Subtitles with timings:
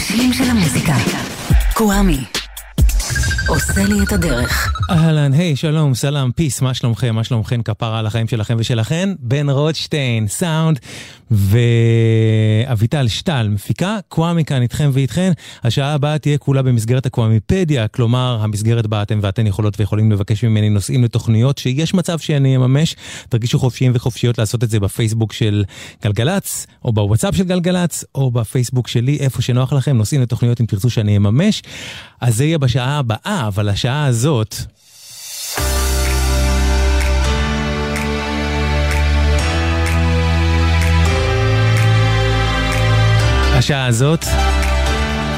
[0.00, 0.94] הראשיים של המוזיקה.
[1.74, 2.39] קוואמי.
[3.50, 4.72] עושה לי את הדרך.
[4.90, 7.14] אהלן, היי, שלום, סלאם, פיס, מה שלומכם?
[7.14, 7.62] מה שלומכם?
[7.62, 9.08] כפרה על החיים שלכם ושלכן?
[9.18, 10.78] בן רוטשטיין, סאונד,
[11.30, 15.32] ואביטל שטל, מפיקה, קוואמי כאן איתכם ואיתכן.
[15.64, 20.70] השעה הבאה תהיה כולה במסגרת הקוואמיפדיה, כלומר, המסגרת בה אתם ואתן יכולות ויכולים לבקש ממני
[20.70, 22.96] נושאים לתוכניות שיש מצב שאני אממש.
[23.28, 25.64] תרגישו חופשיים וחופשיות לעשות את זה בפייסבוק של
[26.04, 30.90] גלגלצ, או בוואטסאפ של גלגלצ, או בפייסבוק שלי, איפה שנוח לכם, נושאים לתוכניות אם תרצו
[30.90, 31.62] שאני אממש.
[32.20, 34.54] אז זה יהיה בשעה הבאה, אבל השעה הזאת...
[43.54, 44.24] השעה הזאת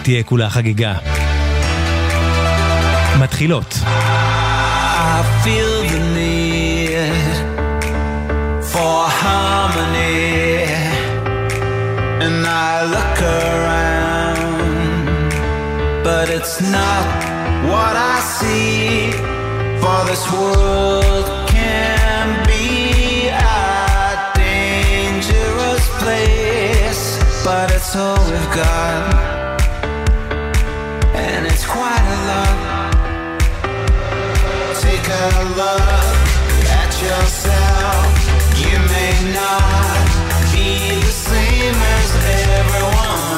[0.02, 0.94] תהיה כולה חגיגה.
[3.18, 3.74] מתחילות.
[3.74, 7.32] I feel the need
[8.72, 10.64] for harmony
[12.24, 14.52] and I look around
[16.04, 17.31] but it's not
[17.70, 19.12] what I see.
[19.82, 26.52] For this world can be a dangerous place
[27.44, 29.58] but it's all we've got.
[31.14, 32.92] And it's quite a lot.
[34.80, 35.82] Take a look
[36.80, 38.06] at yourself.
[38.62, 40.06] You may not
[40.52, 42.10] be the same as
[42.56, 43.31] everyone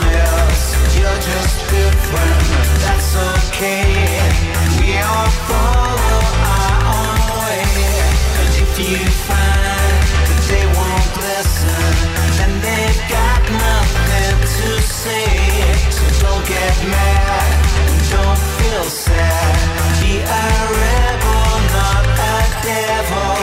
[18.58, 20.00] feel sad.
[20.00, 20.47] Be a
[20.80, 23.33] rebel not a devil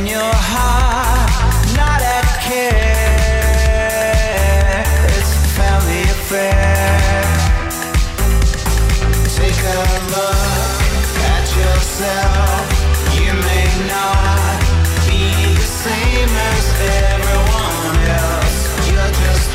[0.00, 2.89] in your heart, not a care.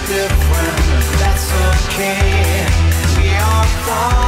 [0.08, 0.78] Different.
[1.20, 1.52] That's
[1.92, 2.66] okay.
[3.18, 4.25] We all follow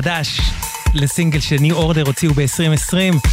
[0.00, 0.40] חדש
[0.94, 3.28] לסינגל שניו אורדר הוציאו ב-2020.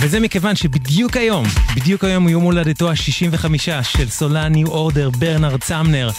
[0.00, 1.46] וזה מכיוון שבדיוק היום,
[1.76, 3.46] בדיוק היום הוא יום הולדתו ה-65
[3.82, 6.10] של סולן ניו אורדר ברנרד צמנר.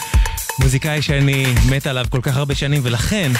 [0.59, 3.31] מוזיקאי שאני מת עליו כל כך הרבה שנים, ולכן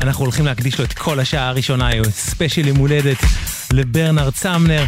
[0.00, 3.18] אנחנו הולכים להקדיש לו את כל השעה הראשונה, ספיישל יום הולדת
[3.72, 4.84] לברנרד צמנר,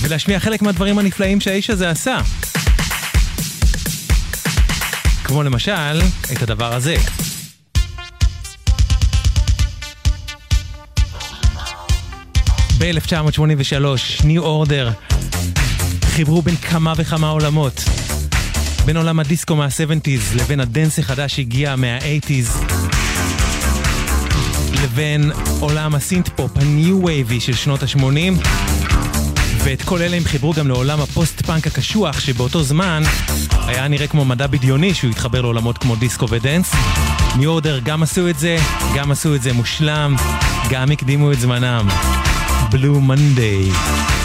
[0.00, 2.18] ולהשמיע חלק מהדברים הנפלאים שהאיש הזה עשה.
[5.24, 6.00] כמו למשל,
[6.32, 6.96] את הדבר הזה.
[12.80, 14.90] ב-1983, ניו אורדר
[16.04, 17.84] חיברו בין כמה וכמה עולמות.
[18.84, 22.74] בין עולם הדיסקו מה-70's לבין הדנס החדש שהגיע מה-80's.
[24.82, 28.48] לבין עולם הסינט-פופ הניו וייבי של שנות ה-80.
[29.64, 33.02] ואת כל אלה הם חיברו גם לעולם הפוסט-פאנק הקשוח, שבאותו זמן
[33.66, 36.72] היה נראה כמו מדע בדיוני שהוא התחבר לעולמות כמו דיסקו ודנס.
[37.36, 38.56] ניו אורדר גם עשו את זה,
[38.96, 40.16] גם עשו את זה מושלם,
[40.70, 41.88] גם הקדימו את זמנם.
[42.70, 44.19] Blue Monday.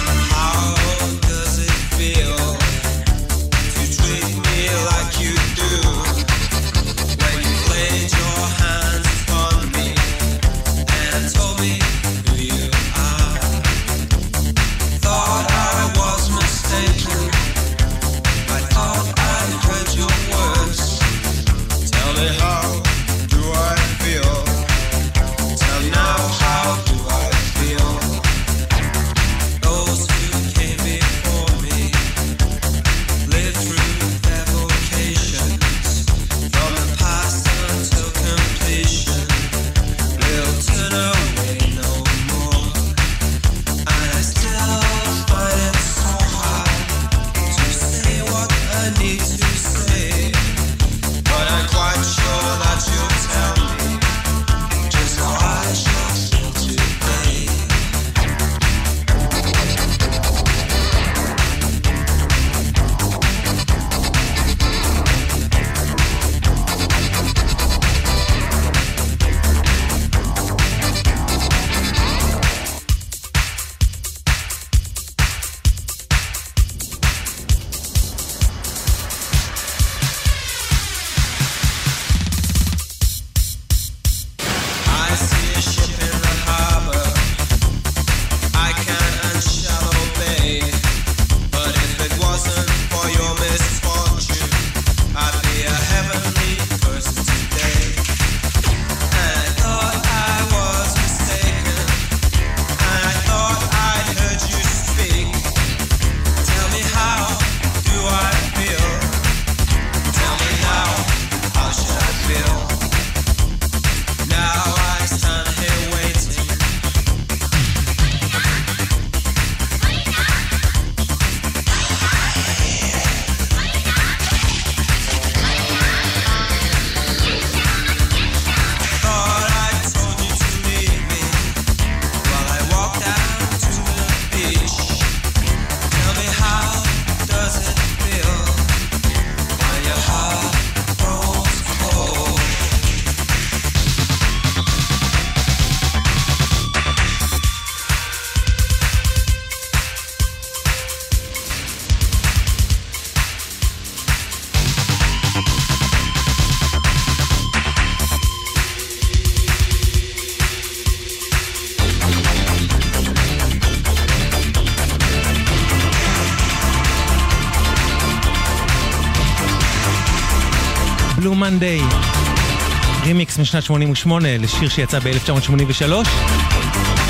[173.56, 175.92] משנת 88 לשיר שיצא ב-1983,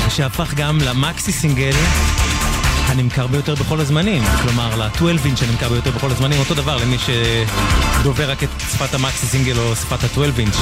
[0.06, 1.72] ושהפך גם למקסי סינגל
[2.86, 8.30] הנמכר ביותר בכל הזמנים, כלומר ל-12 אינץ' הנמכר ביותר בכל הזמנים, אותו דבר למי שדובר
[8.30, 10.56] רק את שפת המקסי סינגל או שפת ה-12 אינץ'.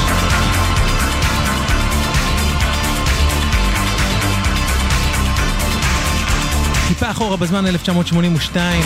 [6.89, 8.83] טיפה אחורה בזמן 1982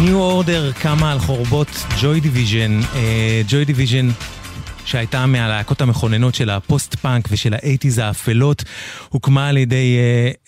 [0.00, 2.80] ניו אורדר קמה על חורבות ג'וי דיוויז'ן,
[3.48, 4.08] ג'וי דיוויז'ן
[4.92, 8.64] שהייתה מהלהקות המכוננות של הפוסט-פאנק ושל האייטיז האפלות,
[9.08, 9.98] הוקמה על ידי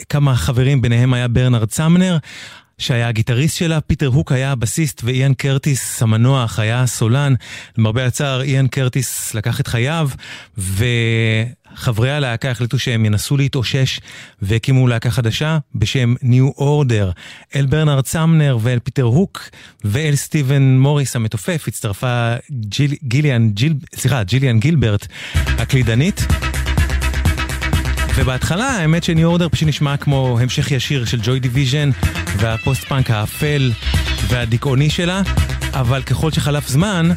[0.00, 2.18] uh, כמה חברים, ביניהם היה ברנרד סמנר.
[2.78, 7.34] שהיה הגיטריסט שלה, פיטר הוק היה הבסיסט ואיאן קרטיס המנוח היה הסולן.
[7.78, 10.08] למרבה הצער, איאן קרטיס לקח את חייו,
[10.58, 10.84] ו...
[11.74, 14.00] חברי הלהקה החליטו שהם ינסו להתאושש
[14.42, 17.12] והקימו להקה חדשה בשם New Order.
[17.56, 19.48] אל ברנרד סמנר ואל פיטר הוק
[19.84, 25.06] ואל סטיבן מוריס המתופף הצטרפה ג'יל, גיליאן, ג'יל, סליחה, ג'יליאן גילברט
[25.58, 26.26] הקלידנית.
[28.16, 31.90] ובהתחלה האמת שניו אורדר פשוט נשמע כמו המשך ישיר של ג'וי דיוויז'ן
[32.36, 33.72] והפוסט פאנק האפל
[34.28, 35.22] והדיכאוני שלה,
[35.72, 37.10] אבל ככל שחלף זמן,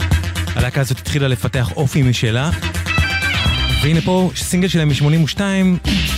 [0.55, 2.49] הלהקה הזאת התחילה לפתח אופי משלה,
[3.83, 5.41] והנה פה סינגל שלהם מ-82,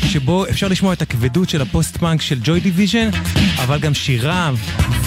[0.08, 3.10] שבו אפשר לשמוע את הכבדות של הפוסט-פאנק של ג'וי דיוויז'ן,
[3.58, 4.52] אבל גם שירה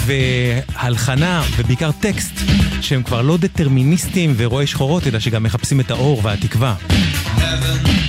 [0.05, 2.33] והלחנה ובעיקר טקסט,
[2.81, 6.75] שהם כבר לא דטרמיניסטים ורואי שחורות, אלא שגם מחפשים את האור והתקווה.
[7.83, 8.02] me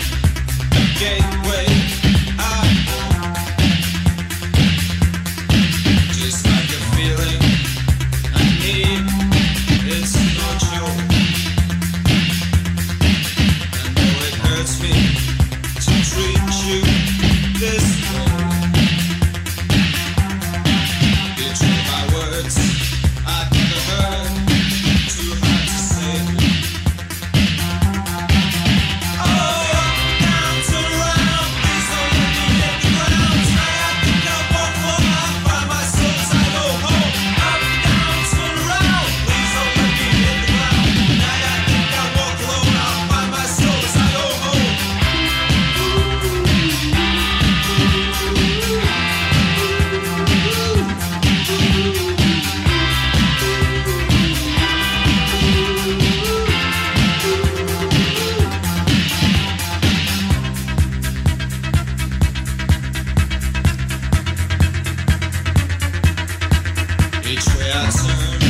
[67.35, 68.44] each way I turn.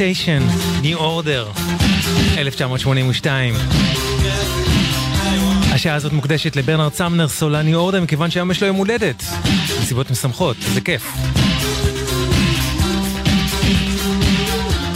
[0.00, 0.42] Temptation,
[0.82, 1.60] New Order,
[2.38, 3.54] 1982.
[5.72, 9.24] השעה הזאת מוקדשת לברנרד סמנר סולן ניו אורדר מכיוון שהיום יש לו יום הולדת.
[9.80, 11.12] מסיבות משמחות, זה כיף.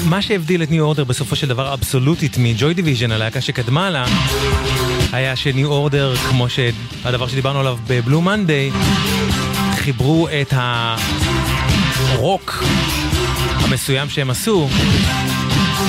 [0.05, 4.05] מה שהבדיל את ניו אורדר בסופו של דבר אבסולוטית מג'וי דיוויז'ן, הלהקה שקדמה לה,
[5.13, 8.71] היה שניו אורדר, כמו שהדבר שדיברנו עליו ב Blue Monday,
[9.77, 10.55] חיברו את
[12.13, 12.65] הרוק
[13.75, 14.69] המסוים שהם עשו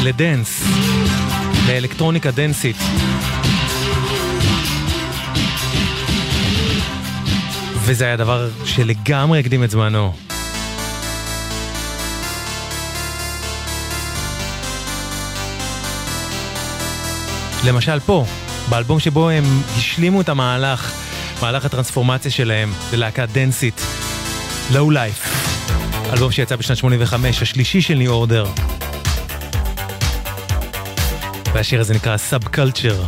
[0.03, 0.63] לדנס,
[1.67, 2.75] לאלקטרוניקה דנסית.
[7.73, 10.13] וזה היה דבר שלגמרי הקדים את זמנו.
[17.65, 18.25] למשל פה,
[18.69, 19.43] באלבום שבו הם
[19.77, 20.93] השלימו את המהלך,
[21.41, 23.81] מהלך הטרנספורמציה שלהם ללהקה דנסית,
[24.71, 25.44] לואו לייף,
[26.13, 28.45] אלבום שיצא בשנת 85, השלישי של ניו אורדר.
[31.53, 33.03] והשיר הזה נקרא סאב קלצ'ר.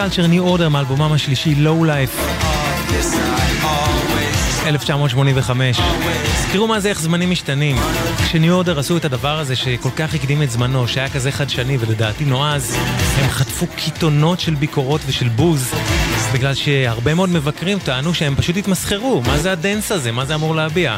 [0.00, 2.16] Culture ניו אורדר מאלבומם השלישי Low-Life.
[4.66, 5.80] 1985.
[6.52, 7.76] תראו מה זה, איך זמנים משתנים.
[8.24, 12.24] כשניו אורדר עשו את הדבר הזה שכל כך הקדים את זמנו, שהיה כזה חדשני ולדעתי
[12.24, 12.76] נועז,
[13.18, 15.70] הם חטפו קיתונות של ביקורות ושל בוז,
[16.32, 19.22] בגלל שהרבה מאוד מבקרים טענו שהם פשוט התמסחרו.
[19.26, 20.12] מה זה הדנס הזה?
[20.12, 20.96] מה זה אמור להביע?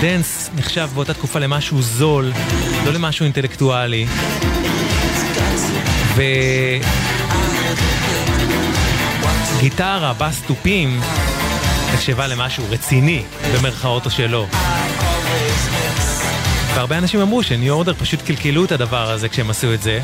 [0.00, 2.32] דנס נחשב באותה תקופה למשהו זול,
[2.84, 4.06] לא למשהו אינטלקטואלי.
[6.16, 6.22] ו...
[9.64, 11.00] גיטרה, בס תופים,
[11.94, 13.22] נחשבה למשהו רציני,
[13.54, 14.46] במרכאות או שלא.
[16.74, 20.00] והרבה אנשים אמרו שניו אורדר פשוט קלקלו את הדבר הזה כשהם עשו את זה.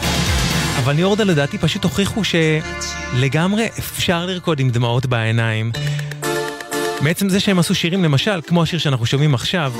[0.79, 5.73] אבל ניו אורדר לדעתי פשוט הוכיחו שלגמרי אפשר לרקוד עם דמעות בעיניים.
[7.01, 9.73] מעצם זה שהם עשו שירים למשל, כמו השיר שאנחנו שומעים עכשיו,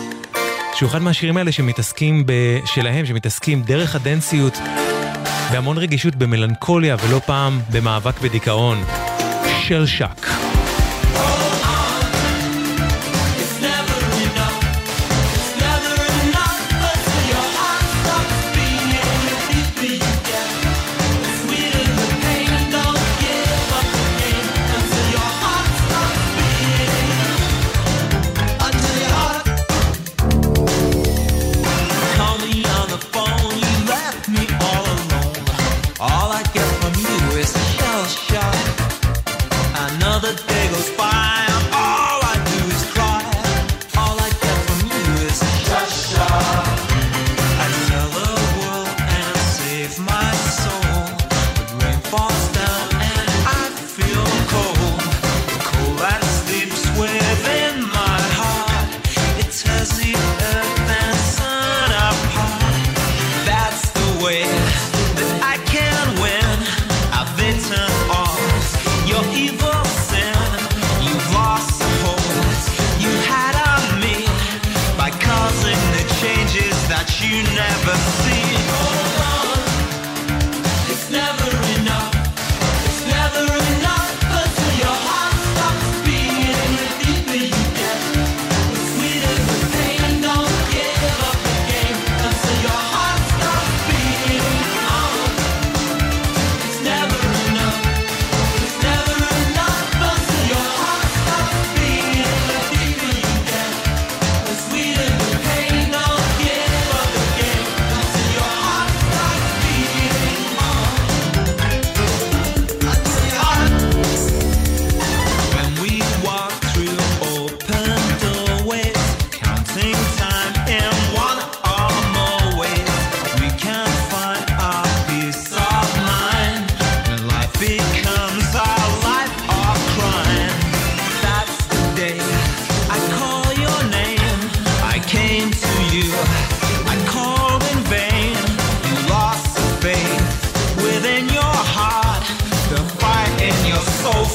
[0.75, 4.59] שהוא אחד מהשירים האלה שמתעסקים בשלהם, שמתעסקים דרך הדנסיות
[5.53, 8.85] בהמון רגישות במלנכוליה ולא פעם במאבק בדיכאון.
[9.71, 10.50] של שק.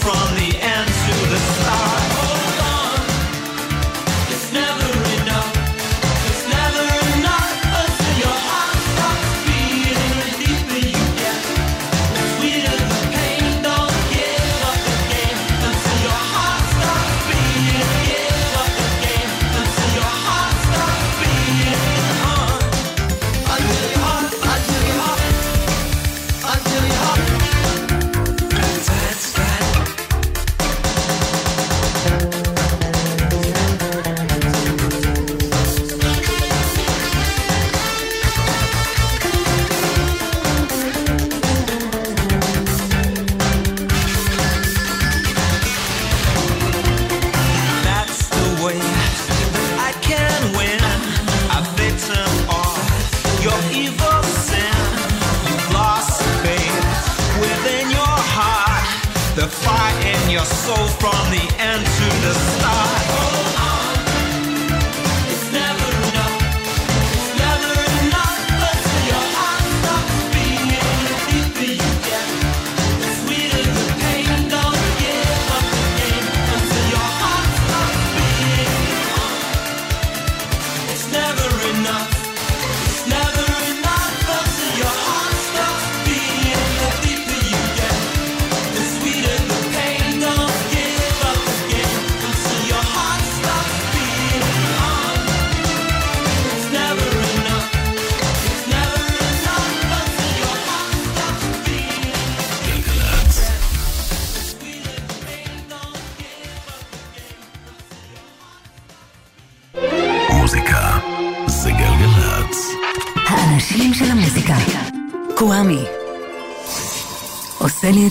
[0.02, 0.65] from the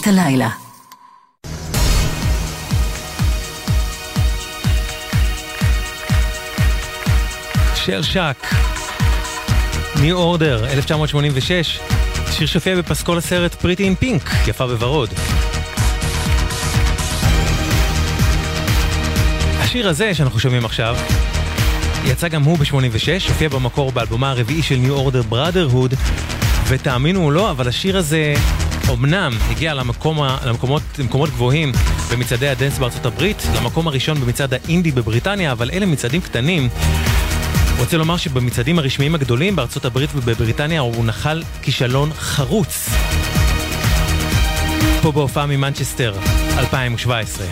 [0.05, 0.49] את הלילה.
[7.75, 8.47] של שק.
[10.01, 11.81] ניו אורדר, 1986.
[12.31, 15.11] שיר שופע בפסקול הסרט פריטי אין פינק, יפה בוורוד.
[19.59, 20.97] השיר הזה שאנחנו שומעים עכשיו,
[22.05, 25.95] יצא גם הוא ב-86, הופיע במקור באלבומה הרביעי של ניו אורדר בראדרהוד,
[26.69, 28.35] ותאמינו או לא, אבל השיר הזה
[28.93, 31.73] אמנם הגיע למקום, למקומות, למקומות גבוהים
[32.13, 36.69] במצעדי הדנס בארצות הברית, למקום הראשון במצעד האינדי בבריטניה, אבל אלה מצעדים קטנים.
[37.79, 42.89] רוצה לומר שבמצעדים הרשמיים הגדולים בארצות הברית ובבריטניה הוא נחל כישלון חרוץ.
[45.03, 46.15] פה בהופעה ממנצ'סטר,
[46.59, 47.47] 2017.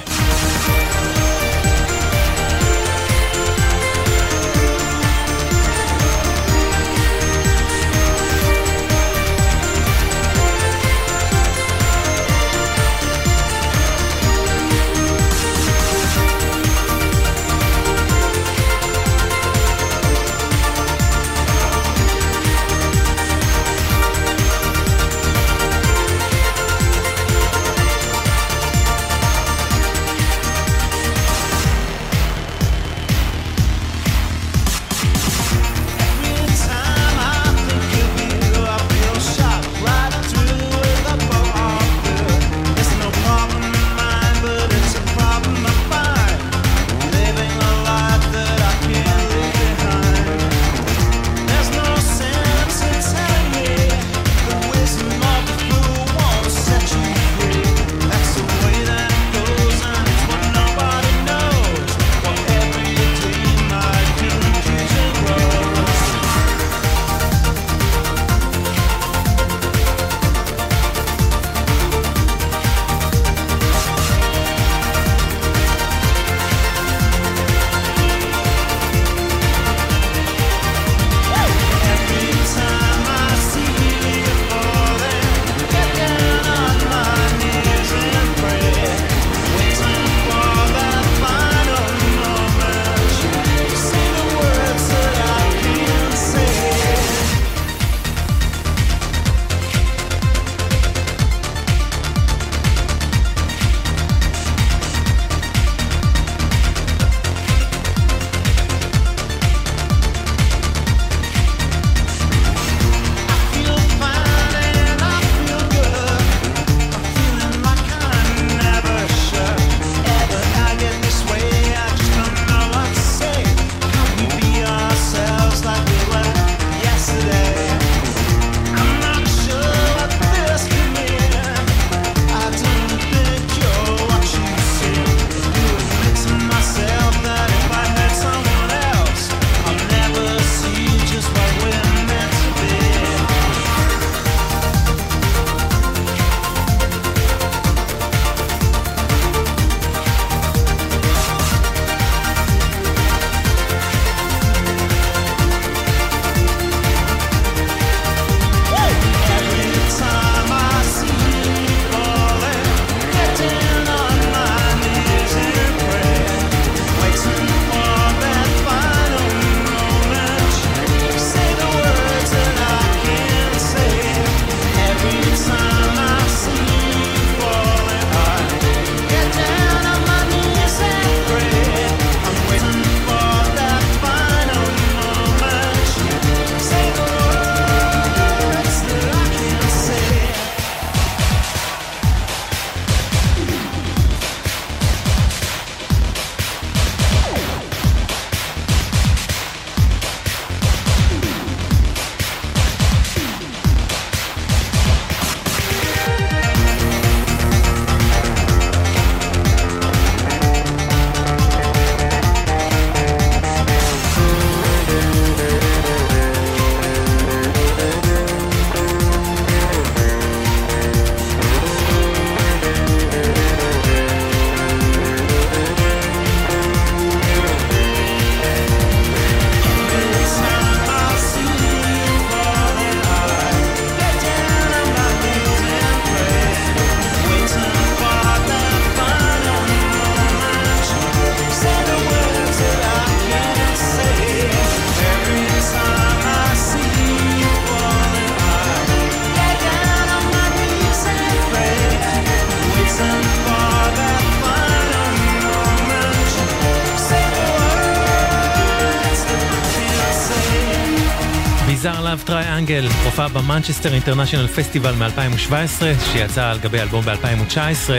[263.12, 267.90] הופעה במנצ'סטר אינטרנשיונל פסטיבל מ-2017, שיצא על גבי אלבום ב-2019,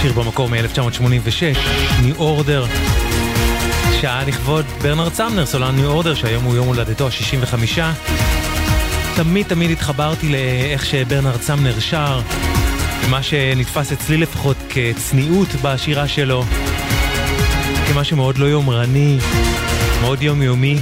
[0.00, 1.56] שיר במקור מ-1986,
[2.00, 2.66] New Order,
[4.00, 7.80] שעה לכבוד ברנרד סמנר, סולן New Order, שהיום הוא יום הולדתו ה-65.
[9.16, 12.20] תמיד תמיד התחברתי לאיך שברנרד סמנר שר,
[13.10, 16.44] מה שנתפס אצלי לפחות כצניעות בשירה שלו,
[17.88, 19.18] כמשהו מאוד לא יומרני,
[20.00, 20.78] מאוד יומיומי.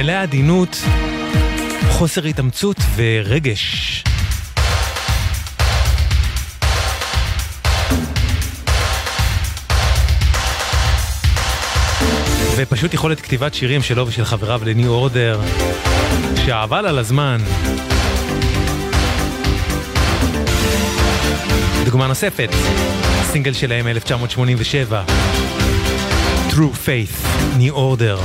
[0.00, 0.82] ומלא עדינות,
[1.88, 4.04] חוסר התאמצות ורגש.
[12.56, 15.40] ופשוט יכולת כתיבת שירים שלו ושל חבריו לניו אורדר,
[16.46, 17.38] שעבל על הזמן.
[21.84, 22.50] דוגמה נוספת,
[23.22, 24.92] סינגל שלהם מ-1987,
[26.50, 27.26] True Faith,
[27.58, 28.18] New Order.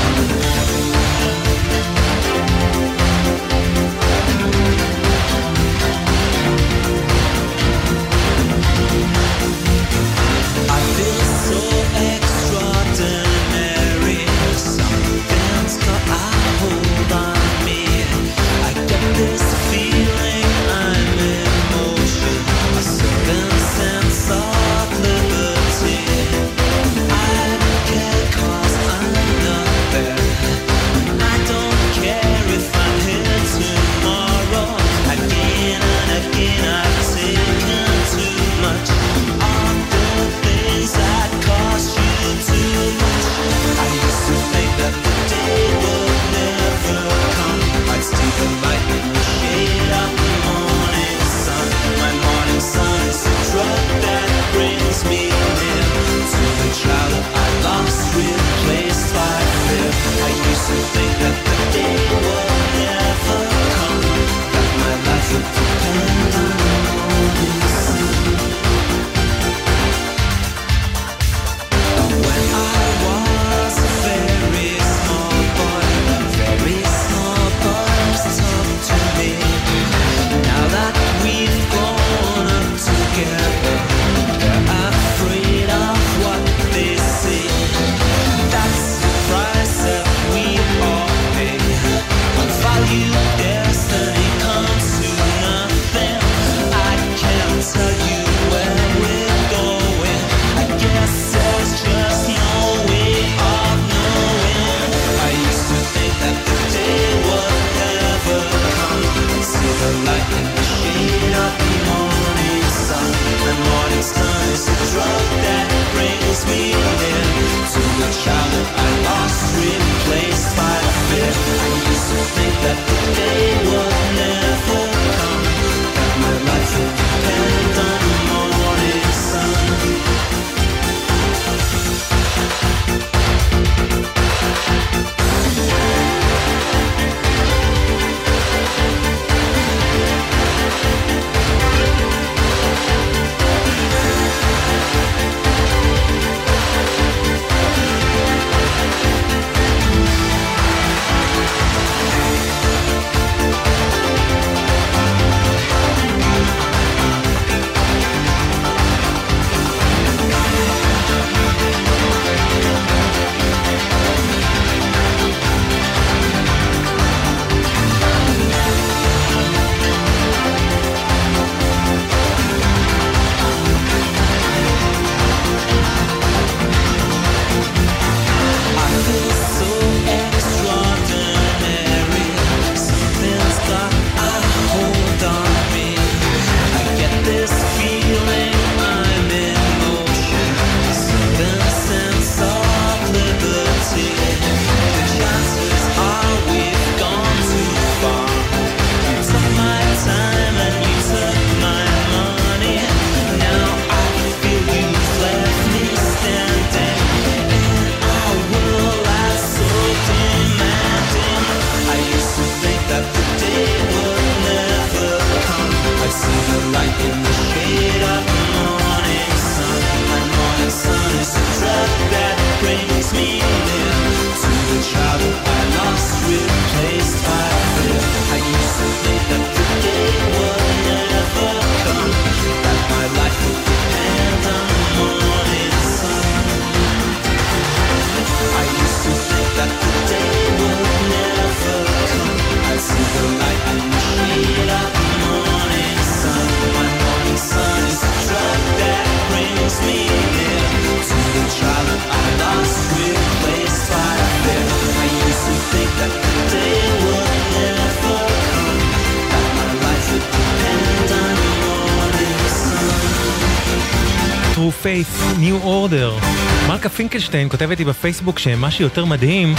[266.96, 269.56] פינקלשטיין כותבת לי בפייסבוק שמה שיותר מדהים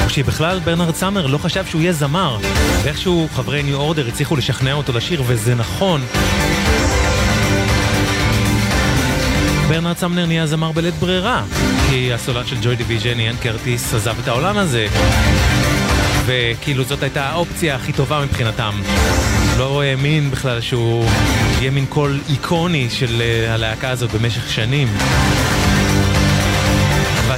[0.00, 2.38] הוא שבכלל ברנרד סאמנר לא חשב שהוא יהיה זמר
[2.82, 6.00] ואיכשהו חברי ניו אורדר הצליחו לשכנע אותו לשיר וזה נכון.
[9.68, 11.44] ברנרד סמנר נהיה זמר בלית ברירה
[11.90, 14.86] כי הסולן של ג'וי דיוויז'ן, איאן קרטיס, עזב את העולם הזה
[16.26, 18.80] וכאילו זאת הייתה האופציה הכי טובה מבחינתם.
[19.58, 21.04] לא האמין בכלל שהוא
[21.60, 24.88] יהיה מין קול איקוני של אה, הלהקה הזאת במשך שנים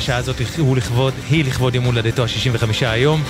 [0.09, 3.23] והשעה הזאת הוא לכבוד, היא לכבוד יום הולדתו ה-65 היום.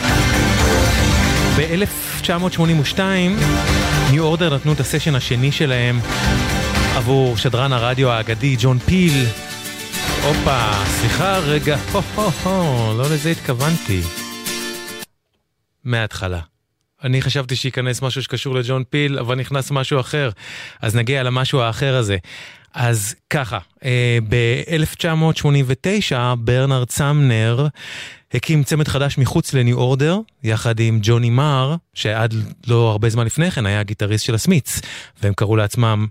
[1.57, 2.99] ב-1982
[4.11, 6.01] ניו אורדר נתנו את הסשן השני שלהם
[6.97, 9.25] עבור שדרן הרדיו האגדי ג'ון פיל.
[10.25, 14.01] הופה, סליחה רגע, הו הו הו, לא לזה התכוונתי.
[15.85, 16.41] מההתחלה.
[17.05, 20.31] אני חשבתי שייכנס משהו שקשור לג'ון פיל, אבל נכנס משהו אחר.
[20.83, 22.17] אז נגיע למשהו האחר הזה.
[22.79, 27.67] אז ככה, אה, ב-1989 ברנרד סמנר
[28.35, 32.35] הקים צמד חדש מחוץ לניו אורדר, יחד עם ג'וני מר, שעד
[32.67, 34.81] לא הרבה זמן לפני כן היה הגיטריסט של הסמיץ,
[35.23, 36.07] והם קראו לעצמם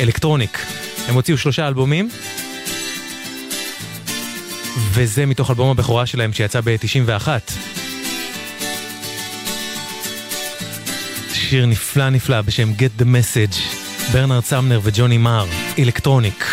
[0.00, 0.58] אלקטרוניק.
[1.08, 2.10] הם הוציאו שלושה אלבומים,
[4.92, 7.28] וזה מתוך אלבום הבכורה שלהם שיצא ב-91.
[11.32, 13.91] שיר נפלא נפלא בשם Get the Message.
[14.12, 15.46] ברנרד סמנר וג'וני מר,
[15.78, 16.44] אלקטרוניק.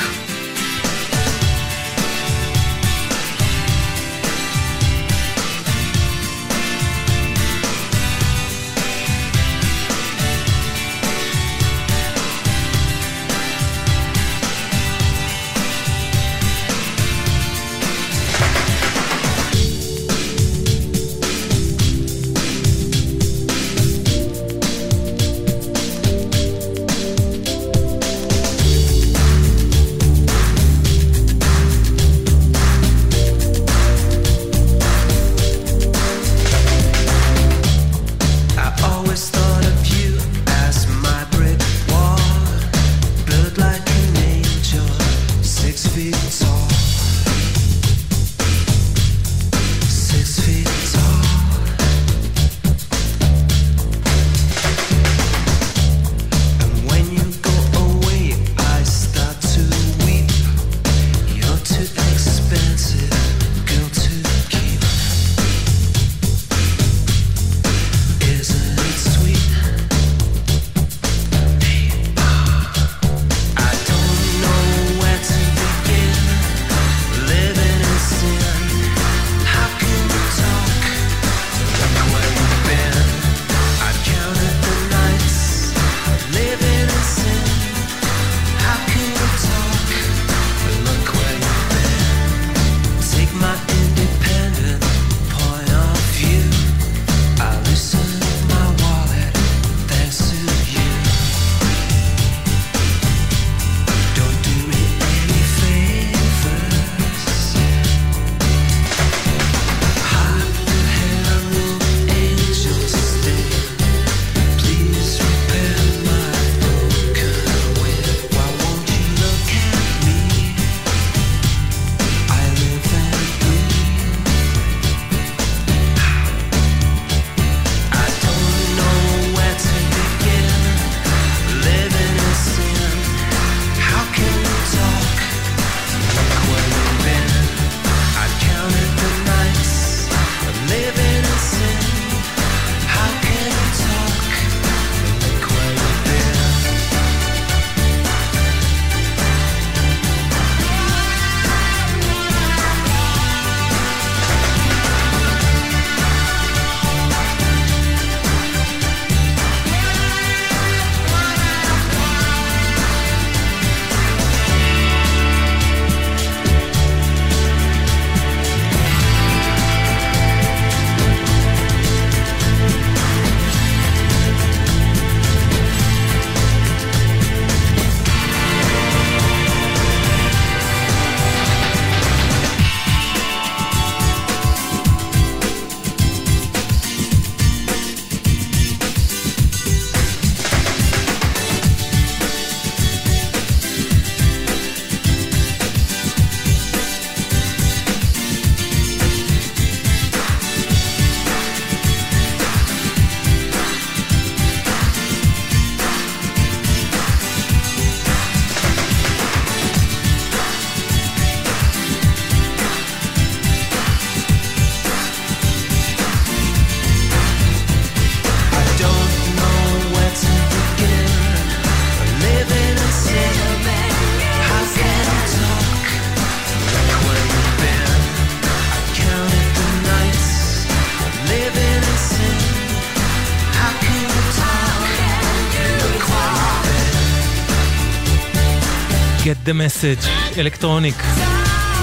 [239.50, 240.08] The message,
[240.40, 241.04] אלקטרוניק,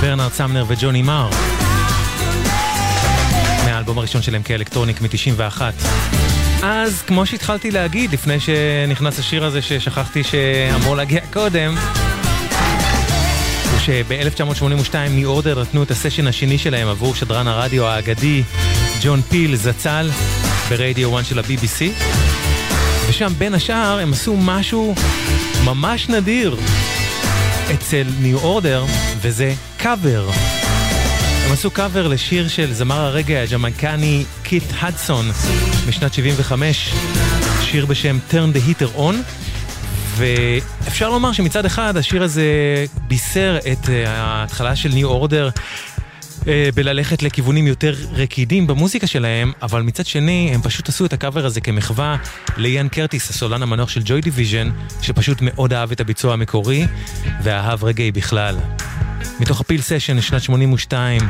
[0.01, 1.31] ברנרד סמנר וג'וני מר.
[3.65, 5.61] מהאלבום הראשון שלהם כאלקטרוניק מ-91.
[6.63, 11.75] אז כמו שהתחלתי להגיד לפני שנכנס השיר הזה ששכחתי שאמור להגיע קודם,
[13.71, 18.43] הוא שב-1982 ניו אורדר נתנו את הסשן השני שלהם עבור שדרן הרדיו האגדי
[19.03, 20.11] ג'ון פיל זצ"ל
[20.69, 21.83] ברדיו 1 של ה-BBC
[23.09, 24.95] ושם בין השאר הם עשו משהו
[25.65, 26.57] ממש נדיר
[27.75, 28.85] אצל ניו אורדר
[29.21, 30.31] וזה קאבר.
[31.47, 35.27] הם עשו קאבר לשיר של זמר הרגאיי הג'מייקני קית' הדסון
[35.89, 36.93] משנת 75,
[37.63, 39.15] שיר בשם Turn the Heater On,
[40.17, 42.45] ואפשר לומר שמצד אחד השיר הזה
[43.09, 45.51] בישר את אה, ההתחלה של ניו אורדר
[46.75, 51.61] בללכת לכיוונים יותר רקידים במוזיקה שלהם, אבל מצד שני הם פשוט עשו את הקאבר הזה
[51.61, 52.17] כמחווה
[52.57, 54.71] לאיאן קרטיס, הסולן המנוח של ג'וי דיוויז'ן,
[55.03, 56.87] שפשוט מאוד אהב את הביצוע המקורי,
[57.43, 58.57] ואהב רגאיי בכלל.
[59.41, 61.23] מתוך ה Peel Session לשנת 82,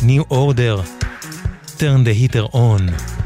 [0.00, 0.80] New Order,
[1.78, 3.23] Turn the Heater On.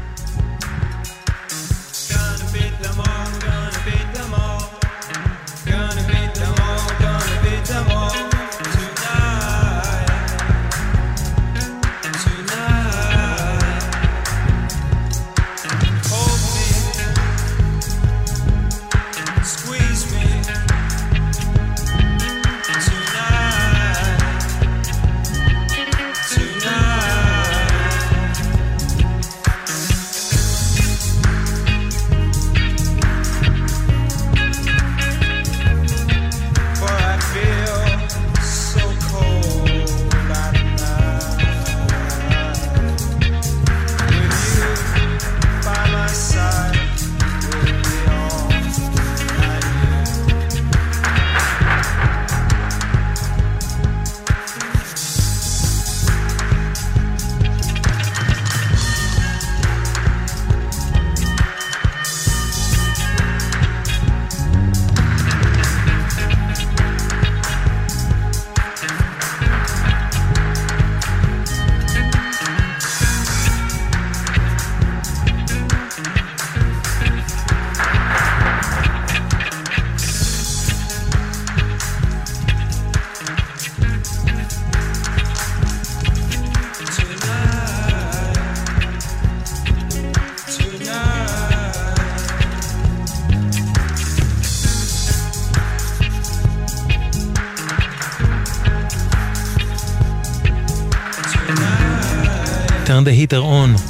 [103.19, 103.81] Heater On.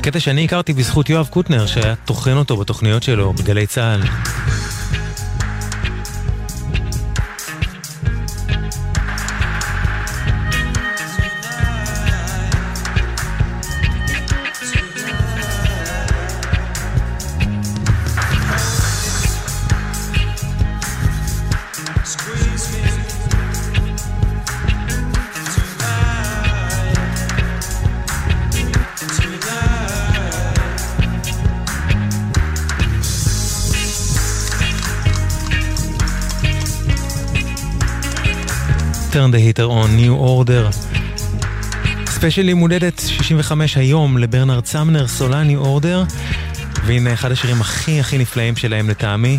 [0.00, 4.00] קטע שאני הכרתי בזכות יואב קוטנר, שהיה טוחן אותו בתוכניות שלו בגלי צה"ל.
[39.26, 40.76] Turn the Heater on, New Order.
[42.06, 46.12] ספיישל יום הולדת 65 היום לברנרד סמנר, סולן New Order.
[46.86, 49.38] והנה אחד השירים הכי הכי נפלאים שלהם לטעמי,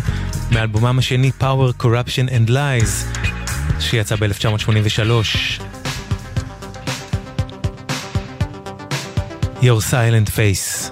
[0.50, 3.18] מאלבומם השני Power, Corruption and Lies,
[3.80, 5.62] שיצא ב-1983.
[9.62, 10.90] Your Silent Face,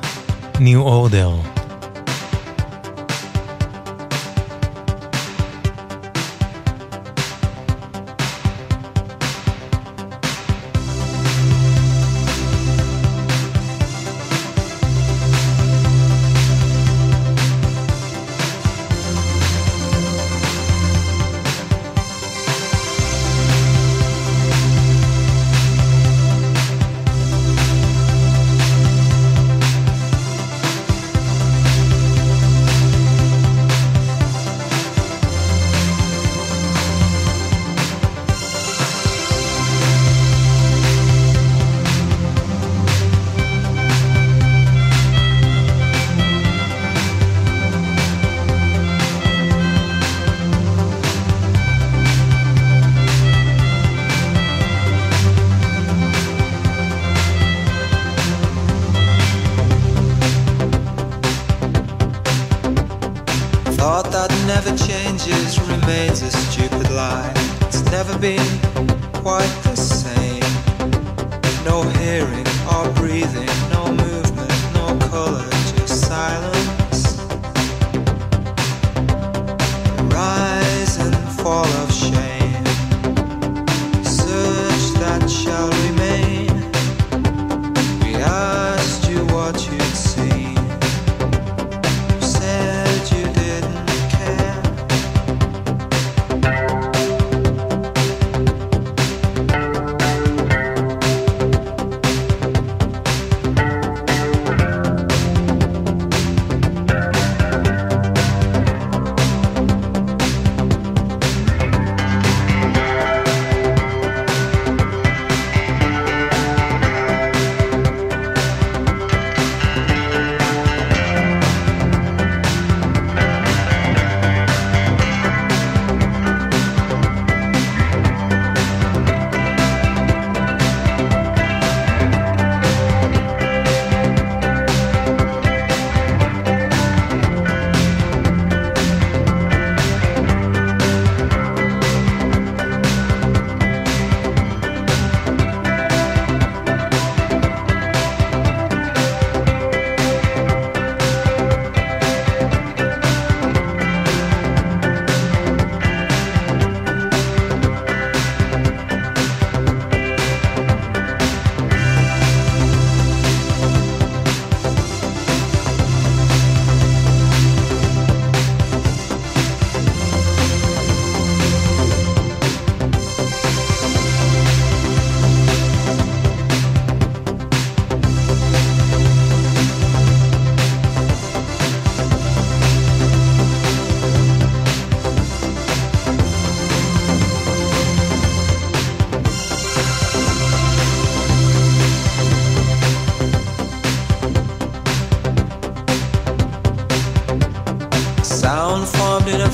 [0.58, 1.65] New Order.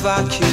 [0.03, 0.51] Vacuum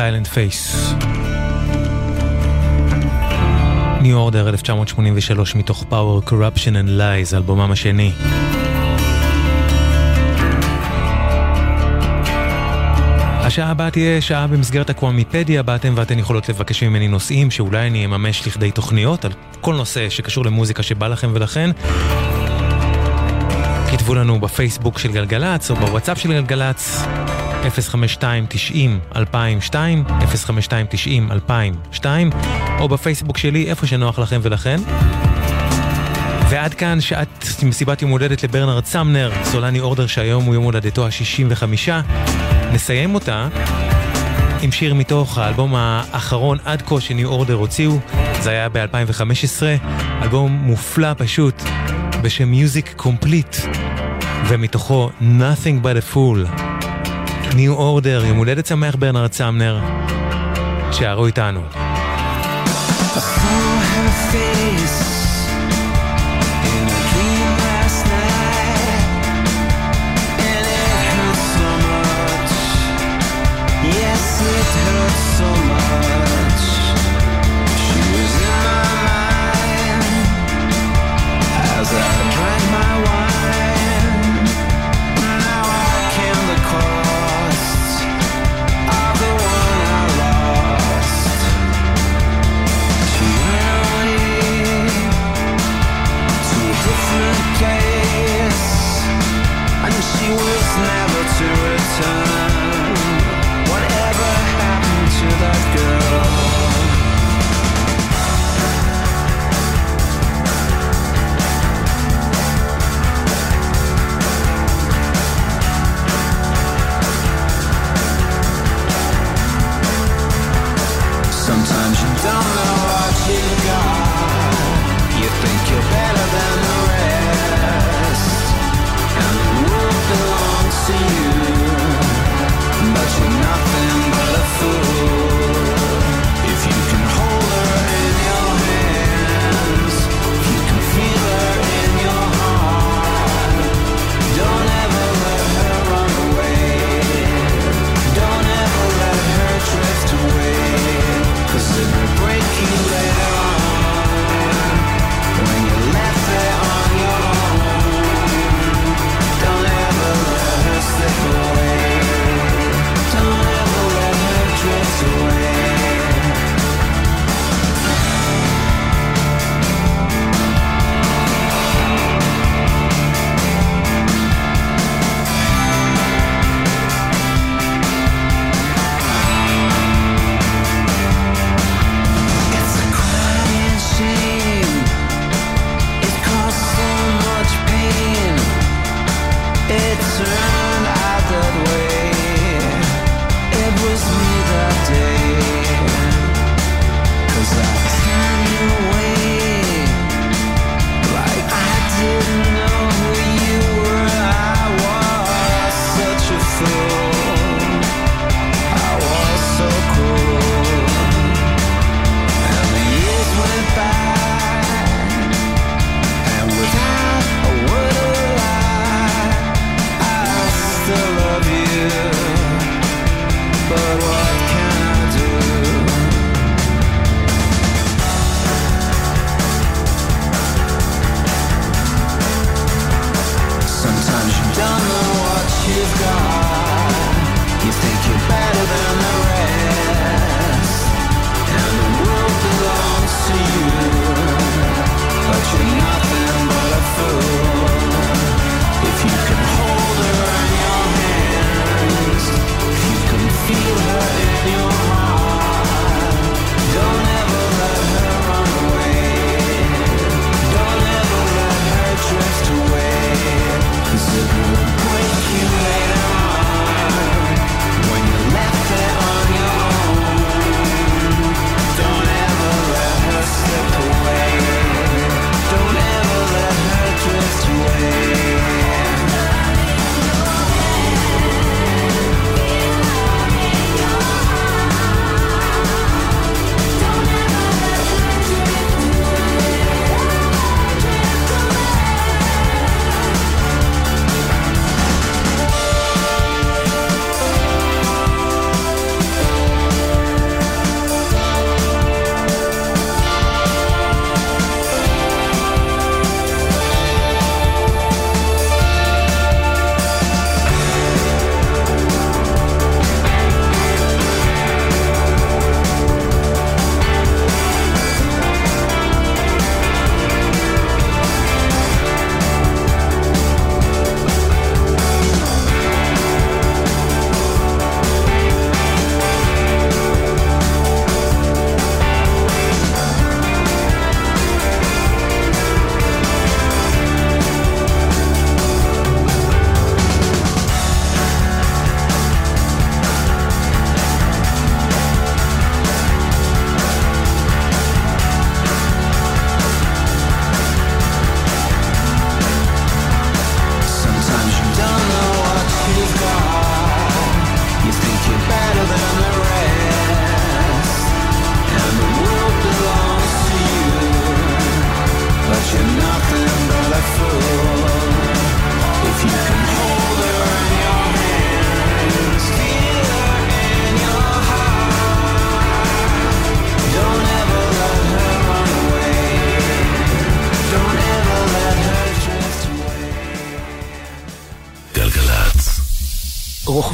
[0.00, 0.94] Silent Face.
[4.00, 8.12] New Order 1983 מתוך Power, Corruption and Lies, אלבומם השני.
[13.38, 18.04] השעה הבאה תהיה שעה במסגרת הקוואמיפדיה, בה אתם ואתן יכולות לבקש ממני נושאים שאולי אני
[18.04, 21.70] אממש לכדי תוכניות על כל נושא שקשור למוזיקה שבא לכם ולכן.
[23.90, 27.06] כתבו לנו בפייסבוק של גלגלצ או בוואטסאפ של גלגלצ
[29.14, 29.16] 052-90-2002,
[32.00, 32.04] 052-90-2002,
[32.78, 34.80] או בפייסבוק שלי, איפה שנוח לכם ולכן.
[36.50, 41.90] ועד כאן שעת מסיבת יום הולדת לברנרד סמנר, סולני אורדר שהיום הוא יום הולדתו ה-65.
[42.72, 43.48] נסיים אותה
[44.62, 47.98] עם שיר מתוך האלבום האחרון עד כה שניו אורדר הוציאו,
[48.40, 49.62] זה היה ב-2015,
[50.22, 51.62] אלבום מופלא פשוט
[52.22, 53.66] בשם Music Complete,
[54.48, 56.69] ומתוכו Nothing but a Fool.
[57.54, 59.80] ניו אורדר, יום הולדת שמח ברנרד סמנר,
[60.92, 61.60] שערו איתנו.
[75.82, 76.39] break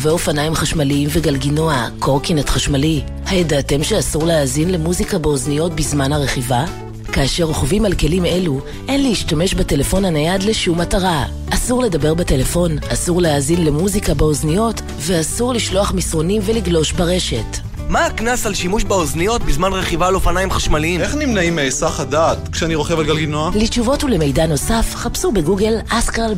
[0.07, 6.65] רוכבי אופניים חשמליים וגלגינוע, קורקינט חשמלי, הידעתם שאסור להאזין למוזיקה באוזניות בזמן הרכיבה?
[7.13, 11.25] כאשר רוכבים על כלים אלו, אין להשתמש בטלפון הנייד לשום מטרה.
[11.51, 17.59] אסור לדבר בטלפון, אסור להאזין למוזיקה באוזניות, ואסור לשלוח מסרונים ולגלוש ברשת.
[17.89, 21.01] מה הקנס על שימוש באוזניות בזמן רכיבה על אופניים חשמליים?
[21.01, 23.51] איך נמנעים מהיסח הדעת כשאני רוכב על גלגינוע?
[23.55, 26.35] לתשובות ולמידע נוסף, חפשו בגוגל אסקר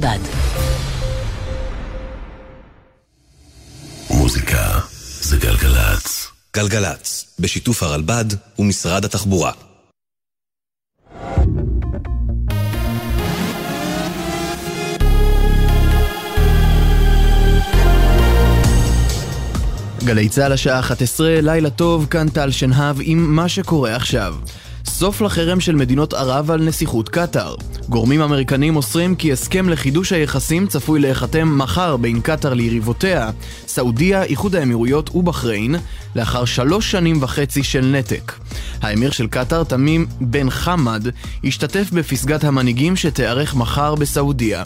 [6.58, 7.34] גלגלצ.
[7.38, 8.24] בשיתוף הרלב"ד
[8.58, 9.52] ומשרד התחבורה.
[20.04, 24.34] גלי צה"ל השעה 11, לילה טוב, כאן טל שנהב עם מה שקורה עכשיו.
[24.86, 27.54] סוף לחרם של מדינות ערב על נסיכות קטאר.
[27.88, 33.30] גורמים אמריקנים מוסרים כי הסכם לחידוש היחסים צפוי להיחתם מחר בין קטאר ליריבותיה,
[33.66, 35.74] סעודיה, איחוד האמירויות ובחריין,
[36.16, 38.32] לאחר שלוש שנים וחצי של נתק.
[38.82, 41.06] האמיר של קטאר, תמים בן חמד,
[41.44, 44.62] השתתף בפסגת המנהיגים שתיערך מחר בסעודיה.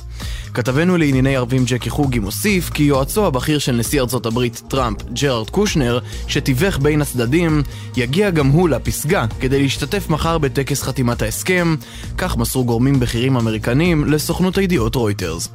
[0.54, 5.50] כתבנו לענייני ערבים ג'קי חוגי מוסיף כי יועצו הבכיר של נשיא ארצות הברית טראמפ, ג'ארד
[5.50, 5.98] קושנר,
[6.28, 7.62] שתיווך בין הצדדים,
[7.96, 11.76] יגיע גם הוא לפסגה כדי להשתתף מחר בטקס חתימת ההסכם,
[12.18, 15.48] כך מסרו גורמים בכירים אמריקנים לסוכנות הידיעות רויטרס.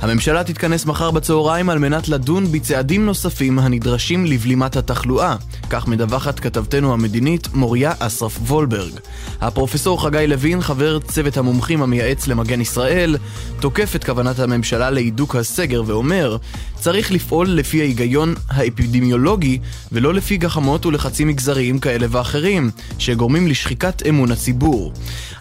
[0.00, 5.36] הממשלה תתכנס מחר בצהריים על מנת לדון בצעדים נוספים הנדרשים לבלימת התחלואה,
[5.70, 8.92] כך מדווחת כתבתנו המדינית מוריה אסרף וולברג.
[9.40, 13.16] הפרופסור חגי לוין, חבר צוות המומחים המייעץ למגן ישראל,
[13.60, 16.36] תוקף את כוונת הממשלה להידוק הסגר ואומר,
[16.84, 19.58] צריך לפעול לפי ההיגיון האפידמיולוגי
[19.92, 24.92] ולא לפי גחמות ולחצים מגזריים כאלה ואחרים, שגורמים לשחיקת אמון הציבור.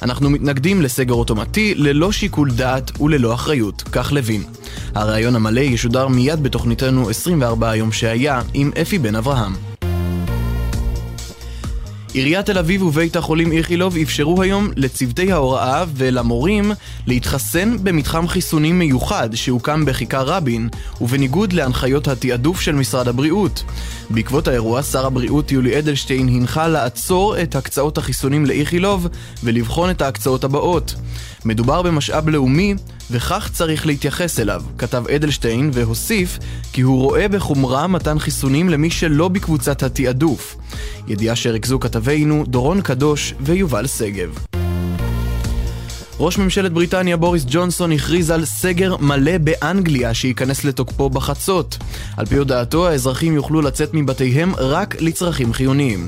[0.02, 4.44] אנחנו מתנגדים לסגר אוטומטי ללא שיקול דעת וללא אחריות, כך לוין.
[4.96, 9.73] הריאיון המלא ישודר מיד בתוכניתנו 24 היום שהיה עם אפי בן אברהם.
[12.14, 16.72] עיריית תל אביב ובית החולים איכילוב אפשרו היום לצוותי ההוראה ולמורים
[17.07, 20.70] להתחסן במתחם חיסונים מיוחד שהוקם בכיכר רבין,
[21.01, 23.64] ובניגוד להנחיות התעדוף של משרד הבריאות.
[24.09, 29.07] בעקבות האירוע, שר הבריאות יולי אדלשטיין הנחה לעצור את הקצאות החיסונים לאיכילוב
[29.43, 30.95] ולבחון את ההקצאות הבאות.
[31.46, 32.76] מדובר במשאב לאומי,
[33.12, 36.39] וכך צריך להתייחס אליו, כתב אדלשטיין, והוסיף
[36.74, 40.56] כי הוא רואה בחומרה מתן חיסונים למי שלא בקבוצת התעדוף.
[41.08, 44.38] ידיעה שריכזו כתבינו דורון קדוש ויובל שגב.
[46.20, 51.78] ראש ממשלת בריטניה בוריס ג'ונסון הכריז על סגר מלא באנגליה שייכנס לתוקפו בחצות.
[52.18, 56.08] על פי הודעתו, האזרחים יוכלו לצאת מבתיהם רק לצרכים חיוניים.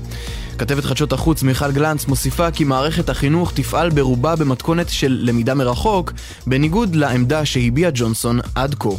[0.57, 6.13] כתבת חדשות החוץ מיכל גלנץ מוסיפה כי מערכת החינוך תפעל ברובה במתכונת של למידה מרחוק,
[6.47, 8.89] בניגוד לעמדה שהביע ג'ונסון עד כה.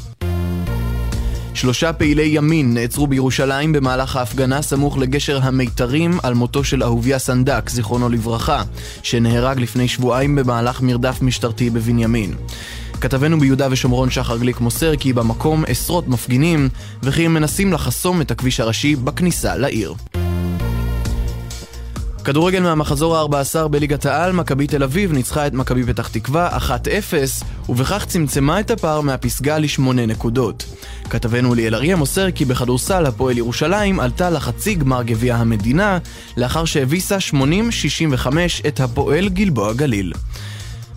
[1.54, 7.70] שלושה פעילי ימין נעצרו בירושלים במהלך ההפגנה סמוך לגשר המיתרים על מותו של אהוביה סנדק,
[7.70, 8.62] זיכרונו לברכה,
[9.02, 12.34] שנהרג לפני שבועיים במהלך מרדף משטרתי בבנימין.
[13.00, 16.68] כתבנו ביהודה ושומרון שחר גליק מוסר כי במקום עשרות מפגינים
[17.02, 19.94] וכי הם מנסים לחסום את הכביש הראשי בכניסה לעיר.
[22.26, 28.04] כדורגל מהמחזור ה-14 בליגת העל, מכבי תל אביב ניצחה את מכבי פתח תקווה 1-0, ובכך
[28.08, 30.64] צמצמה את הפער מהפסגה לשמונה נקודות.
[31.10, 35.98] כתבנו ליאל אריה מוסר כי בכדורסל הפועל ירושלים עלתה לחצי גמר גביע המדינה,
[36.36, 37.36] לאחר שהביסה 80-65
[38.68, 40.12] את הפועל גלבוע גליל.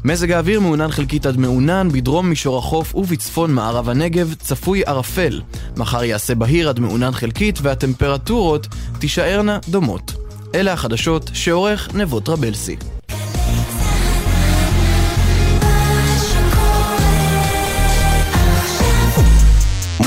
[0.04, 5.42] מזג האוויר מעונן חלקית עד מעונן, בדרום מישור החוף ובצפון מערב הנגב צפוי ערפל.
[5.78, 8.68] מחר יעשה בהיר עד מעונן חלקית והטמפרטורות
[9.00, 10.29] תישארנה דומות.
[10.56, 12.76] אלה החדשות שעורך נבות רבלסי.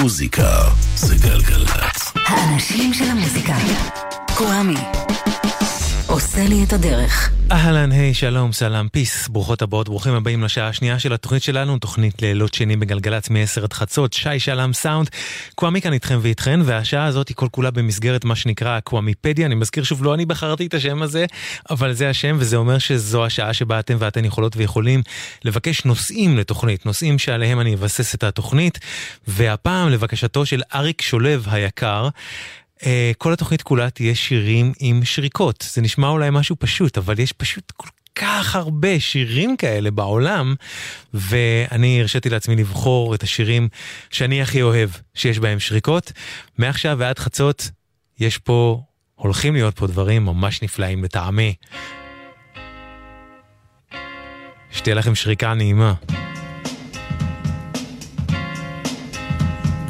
[0.01, 0.49] מוזיקה
[0.97, 2.12] זה גלגלצ.
[2.26, 3.57] האנשים של המוזיקה.
[4.36, 5.12] קוואמי.
[6.13, 7.31] עושה לי את הדרך.
[7.53, 12.23] אהלן, היי, שלום, סלאם, פיס, ברוכות הבאות, ברוכים הבאים לשעה השנייה של התוכנית שלנו, תוכנית
[12.23, 15.11] לילות שני בגלגלצ מ-10 עד חצות, שי שלם סאונד,
[15.55, 19.85] קוואמי כאן איתכם ואיתכן, והשעה הזאת היא כל כולה במסגרת מה שנקרא קוואמיפדיה, אני מזכיר
[19.85, 21.25] שוב, לא אני בחרתי את השם הזה,
[21.71, 25.03] אבל זה השם, וזה אומר שזו השעה שבה אתם ואתן יכולות ויכולים
[25.45, 28.79] לבקש נושאים לתוכנית, נושאים שעליהם אני אבסס את התוכנית,
[29.29, 32.09] והפעם לבקשתו של אריק שולב היקר,
[33.18, 35.68] כל התוכנית כולה תהיה שירים עם שריקות.
[35.72, 40.55] זה נשמע אולי משהו פשוט, אבל יש פשוט כל כך הרבה שירים כאלה בעולם,
[41.14, 43.68] ואני הרשיתי לעצמי לבחור את השירים
[44.11, 46.12] שאני הכי אוהב שיש בהם שריקות.
[46.59, 47.70] מעכשיו ועד חצות
[48.20, 48.80] יש פה,
[49.14, 51.55] הולכים להיות פה דברים ממש נפלאים לטעמי.
[54.70, 55.95] שתהיה לכם שריקה נעימה.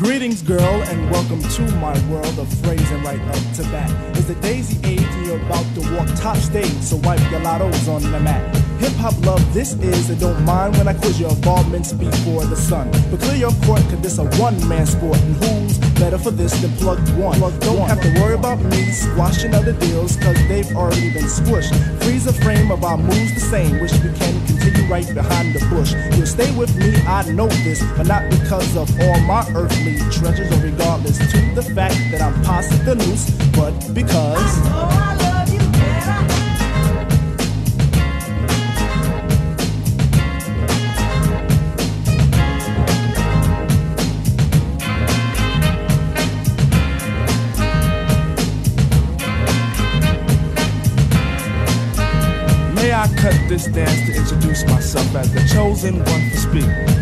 [0.03, 3.88] Greetings, girl, and welcome to my world of phrasing right up to bat.
[4.16, 7.86] It's the daisy age, and you're about to walk top stage, so wipe your lottos
[7.86, 8.42] on the mat.
[8.80, 12.57] Hip hop love, this is, and don't mind when I quiz your involvements before the
[12.57, 12.90] sun.
[13.12, 16.53] But clear your court, cause this a one man sport, and who's better for this
[16.61, 17.38] than plugged one?
[17.38, 21.72] Plugged don't have to worry about me squashing other deals, cause they've already been squished.
[22.03, 25.64] Freeze a frame of our moves the same, wish we can continue right behind the
[25.70, 25.94] bush.
[26.16, 30.51] You'll stay with me, I know this, but not because of all my earthly treasures,
[30.53, 34.57] or regardless to the fact that I'm past the noose, but because.
[52.74, 57.01] May I cut this dance to introduce myself as the chosen one to speak?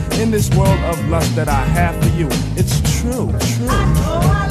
[0.21, 4.50] In this world of lust that I have for you, it's true, true.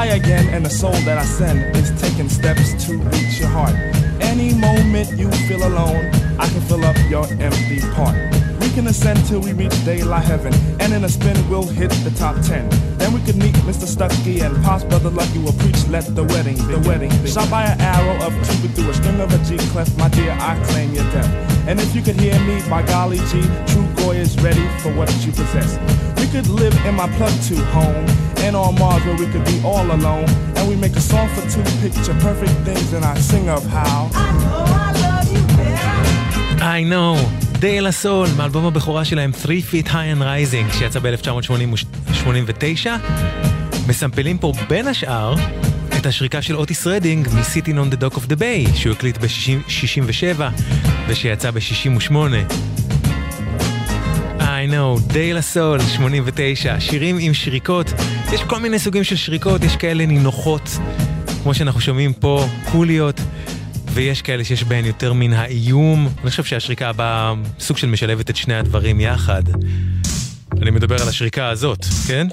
[0.00, 3.74] I again, and the soul that I send is taking steps to reach your heart.
[4.22, 6.06] Any moment you feel alone,
[6.38, 8.16] I can fill up your empty part.
[8.70, 12.10] We can ascend till we reach daylight heaven, and in a spin we'll hit the
[12.12, 12.68] top ten.
[12.98, 13.84] Then we could meet Mr.
[13.84, 15.88] Stucky and Pops Brother Lucky will preach.
[15.88, 19.34] Let the wedding, the wedding, shot by an arrow of Cupid through a string of
[19.34, 19.90] a G clef.
[19.98, 21.26] My dear, I claim your death.
[21.66, 25.10] And if you could hear me, by golly G, True Goy is ready for what
[25.26, 25.76] you possess.
[26.20, 28.06] We could live in my plug to home,
[28.46, 30.30] and on Mars where we could be all alone.
[30.54, 34.10] And we make a song for two picture perfect things, and I sing of how.
[36.62, 37.16] Eye Know,
[37.60, 42.86] די לה סול, מאלבום הבכורה שלהם 3 Feet High and Rising, שיצא ב-1989.
[43.86, 45.34] מסמפלים פה בין השאר
[45.98, 50.40] את השריקה של אוטיס רדינג מ-Sitting on the Dock of the Bay, שהוא הקליט ב-67
[51.08, 52.12] ושיצא ב-68.
[54.38, 57.92] Eye Know, די לה סול, 89, שירים עם שריקות.
[58.32, 60.78] יש כל מיני סוגים של שריקות, יש כאלה נינוחות,
[61.42, 63.20] כמו שאנחנו שומעים פה, קוליות.
[63.92, 66.08] ויש כאלה שיש בהן יותר מן האיום.
[66.22, 69.42] אני חושב שהשריקה הבאה סוג של משלבת את שני הדברים יחד.
[70.62, 72.26] אני מדבר על השריקה הזאת, כן?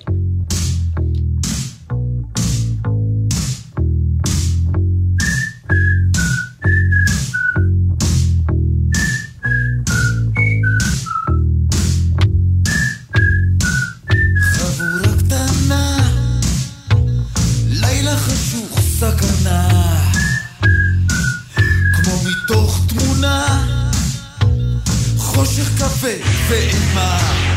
[25.37, 26.17] חושך כבד
[26.49, 27.56] ואימה.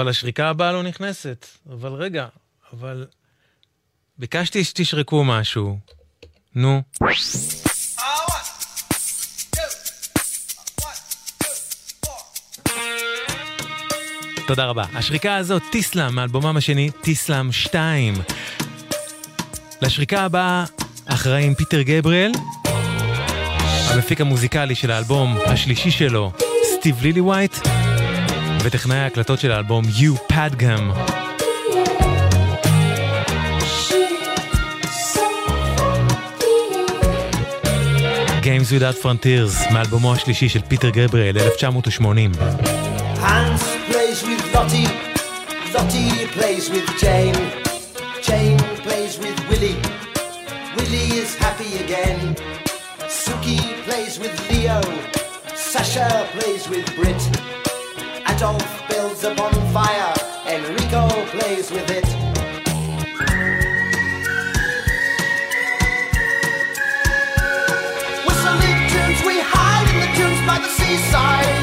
[0.00, 1.46] אבל השריקה הבאה לא נכנסת.
[1.72, 2.26] אבל רגע,
[2.72, 3.06] אבל...
[4.18, 5.78] ביקשתי שתשרקו משהו.
[6.54, 6.82] נו.
[14.46, 14.84] תודה רבה.
[14.94, 18.14] השריקה הזאת, טיסלאם, מאלבומם השני, טיסלאם 2.
[19.82, 20.64] לשריקה הבאה
[21.06, 22.32] אחראים פיטר גבריאל,
[23.90, 26.32] המפיק המוזיקלי של האלבום השלישי שלו,
[26.64, 27.52] סטיב לילי ווייט,
[28.63, 31.15] וטכנאי ההקלטות של האלבום You Padgam.
[38.45, 42.31] Games Without Frontiers, מאלבומו השלישי של פיטר גבריאל, 1980.
[43.21, 44.89] Hans plays with Lottie,
[45.73, 47.39] Lottie plays with Jane,
[48.27, 49.81] Jane plays with Willie,
[50.75, 52.19] Willie is happy again.
[53.21, 54.79] Suki plays with Leo,
[55.71, 57.21] Sasha plays with Brit,
[58.40, 60.14] Adolf builds a bonfire,
[60.46, 62.06] Enrico plays with it.
[68.24, 71.56] Whistling tunes, we hide in the tunes by the seaside.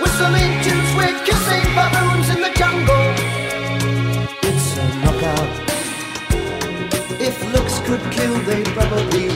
[0.00, 3.06] Whistling tunes, we're kissing baboons in the jungle.
[4.48, 5.52] It's a knockout.
[7.20, 9.35] If looks could kill, they probably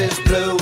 [0.00, 0.56] Is blue.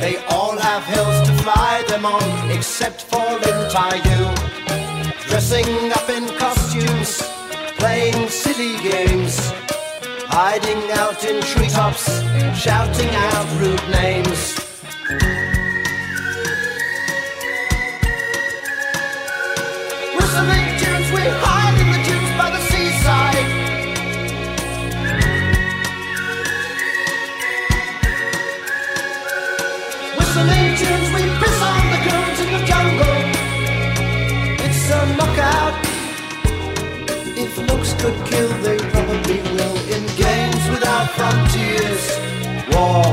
[0.00, 5.28] They all have hills to fly them on, except for Lin Taiyu.
[5.28, 7.22] Dressing up in costumes,
[7.78, 9.38] playing silly games,
[10.28, 12.04] hiding out in treetops,
[12.58, 14.55] shouting out rude names.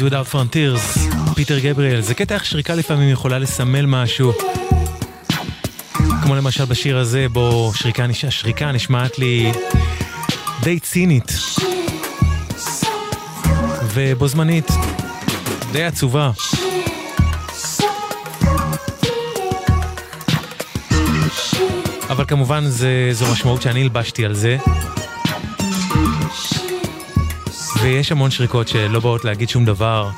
[0.00, 0.98] Games Without Frontiers,
[1.34, 2.00] פיטר גבריאל.
[2.00, 4.32] זה קטע איך שריקה לפעמים יכולה לסמל משהו.
[6.22, 8.24] כמו למשל בשיר הזה, בו שריקה, נש...
[8.24, 9.52] השריקה נשמעת לי
[10.62, 11.32] די צינית.
[13.94, 14.68] ובו זמנית,
[15.72, 16.30] די עצובה.
[22.10, 24.58] אבל כמובן זה, זו משמעות שאני הלבשתי על זה.
[27.90, 30.10] ויש המון שריקות שלא באות להגיד שום דבר,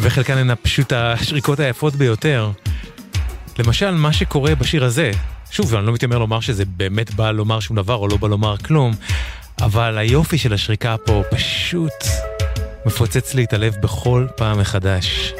[0.00, 2.50] וחלקן הן פשוט השריקות היפות ביותר.
[3.58, 5.10] למשל, מה שקורה בשיר הזה,
[5.50, 8.56] שוב, אני לא מתיימר לומר שזה באמת בא לומר שום דבר או לא בא לומר
[8.56, 8.92] כלום,
[9.60, 12.04] אבל היופי של השריקה פה פשוט
[12.86, 15.32] מפוצץ לי את הלב בכל פעם מחדש.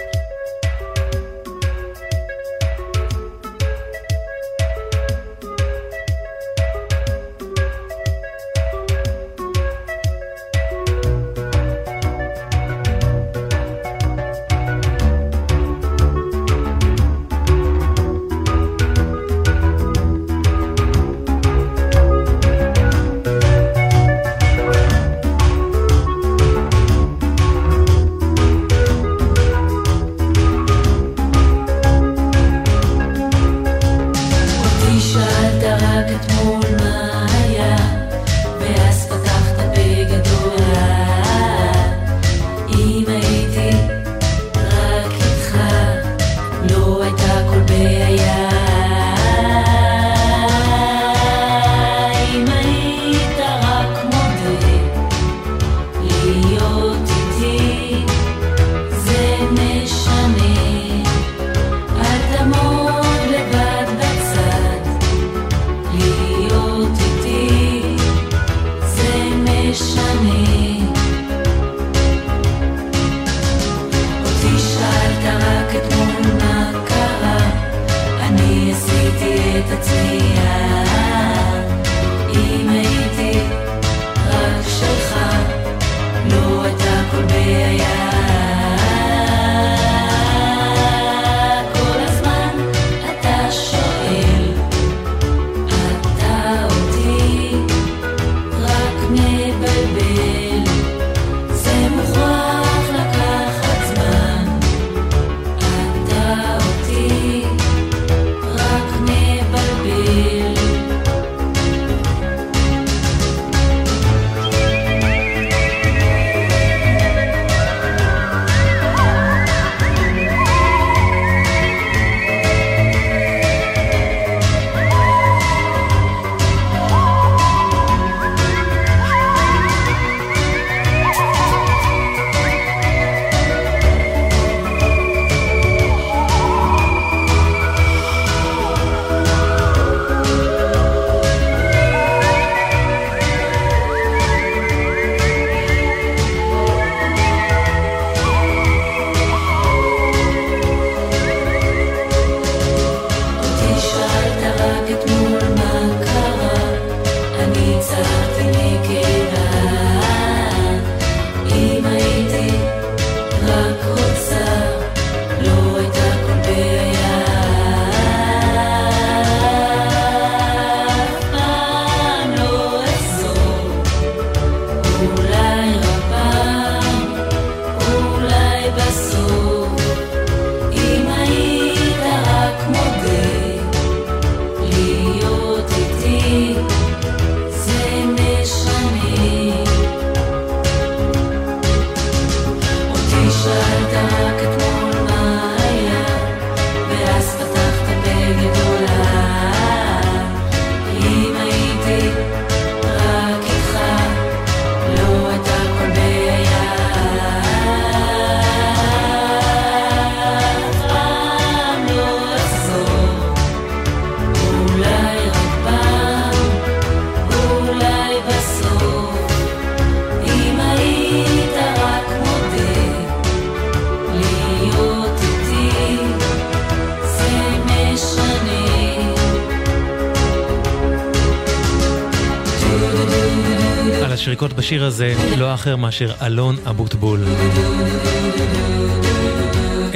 [234.42, 237.20] השריקות בשיר הזה לא אחר מאשר אלון אבוטבול.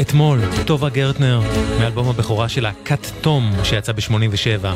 [0.01, 1.41] אתמול, טובה גרטנר,
[1.81, 4.67] מאלבום הבכורה שלה, כתום, שיצא ב-87,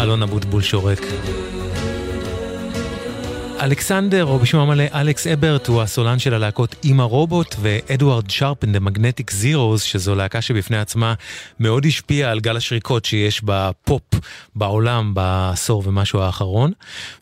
[0.00, 1.00] אלון אבוטבול שורק.
[3.60, 8.66] אלכסנדר, או בשמו המלא אלכס אברט, הוא הסולן של הלהקות אימא רובוט, ואדוארד שארפ and
[8.66, 11.14] the Magnetic Zeros, שזו להקה שבפני עצמה
[11.60, 14.02] מאוד השפיעה על גל השריקות שיש בפופ
[14.54, 16.72] בעולם בעשור ומשהו האחרון.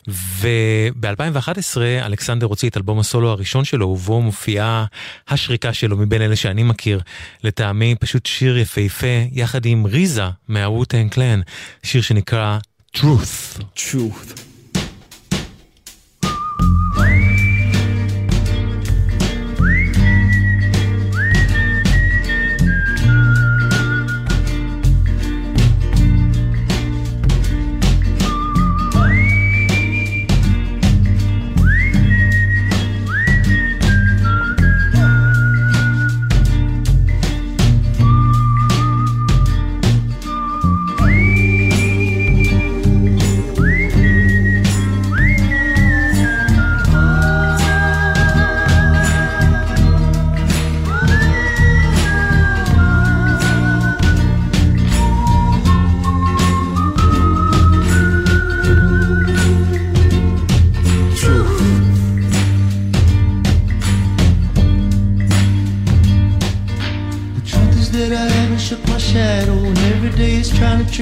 [0.07, 4.85] וב-2011 אלכסנדר הוציא את אלבום הסולו הראשון שלו, ובו מופיעה
[5.27, 7.01] השריקה שלו מבין אלה שאני מכיר.
[7.43, 11.41] לטעמי פשוט שיר יפהפה, יחד עם ריזה מהווטן קלן,
[11.83, 12.57] שיר שנקרא
[12.97, 13.59] Truth.
[13.75, 14.52] Truth.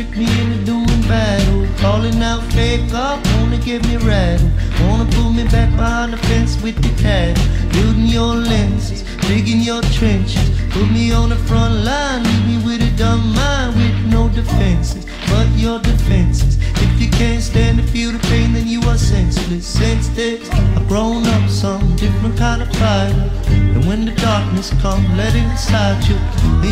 [0.09, 1.67] Me into doing battle.
[1.77, 4.51] Calling out fake up, wanna get me rattled.
[4.81, 7.35] Wanna pull me back behind the fence with the cat.
[7.71, 10.49] Building your lenses, digging your trenches.
[10.71, 15.05] Put me on the front line, leave me with a dumb mind with no defenses.
[15.29, 16.57] But your defenses.
[16.75, 19.65] If you can't stand to feel the pain, then you are senseless.
[19.65, 23.29] Since this, I've grown up some different kind of fighter.
[23.47, 26.17] And when the darkness comes, let it inside you.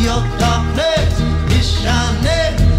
[0.02, 1.20] Your darkness
[1.58, 2.79] is shining.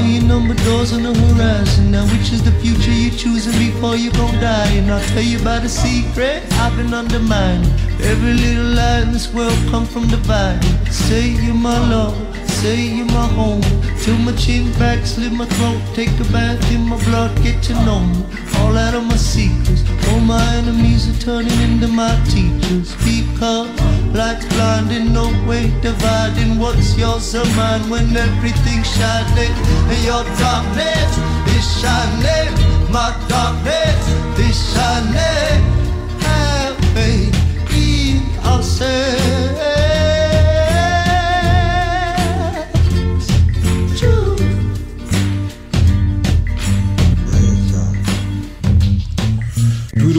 [0.31, 1.91] number doors on the horizon.
[1.91, 4.71] Now, which is the future you're choosing before you gon' die?
[4.79, 7.69] And I'll tell you about a secret I've been undermining.
[8.11, 10.77] Every little lie in this world come from dividing.
[10.89, 12.15] Say you're my love,
[12.61, 13.61] say you're my home.
[14.03, 17.73] Till my chin back, slit my throat, take a bath in my blood, get to
[17.85, 18.21] know me.
[18.59, 19.83] All out of my secrets.
[20.09, 22.89] All my enemies are turning into my teachers.
[23.01, 23.69] Because
[24.13, 29.53] light's blinding, no way dividing what's yours or mine when everything's shining.
[29.91, 31.11] And your darkness
[31.57, 32.53] is shining.
[32.97, 34.01] My darkness
[34.47, 35.59] is shining.
[36.27, 37.33] Have faith
[37.73, 39.20] in ourselves.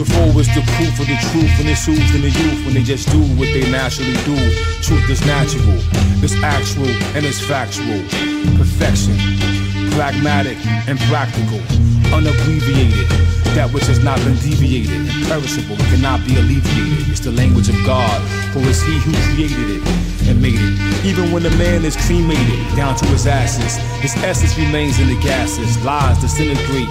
[0.03, 2.83] Beautiful is the proof of the truth and it's soothes in the youth when they
[2.83, 4.35] just do what they naturally do.
[4.83, 5.79] Truth is natural,
[6.19, 8.03] it's actual and it's factual.
[8.59, 9.15] Perfection,
[9.95, 10.59] pragmatic
[10.91, 11.63] and practical,
[12.11, 13.07] unabbreviated.
[13.55, 17.07] That which has not been deviated, imperishable, cannot be alleviated.
[17.07, 18.19] It's the language of God,
[18.51, 19.83] for it's He who created it
[20.27, 21.07] and made it.
[21.07, 25.21] Even when the man is cremated down to his ashes, his essence remains in the
[25.23, 25.79] gases.
[25.85, 26.91] Lies disintegrate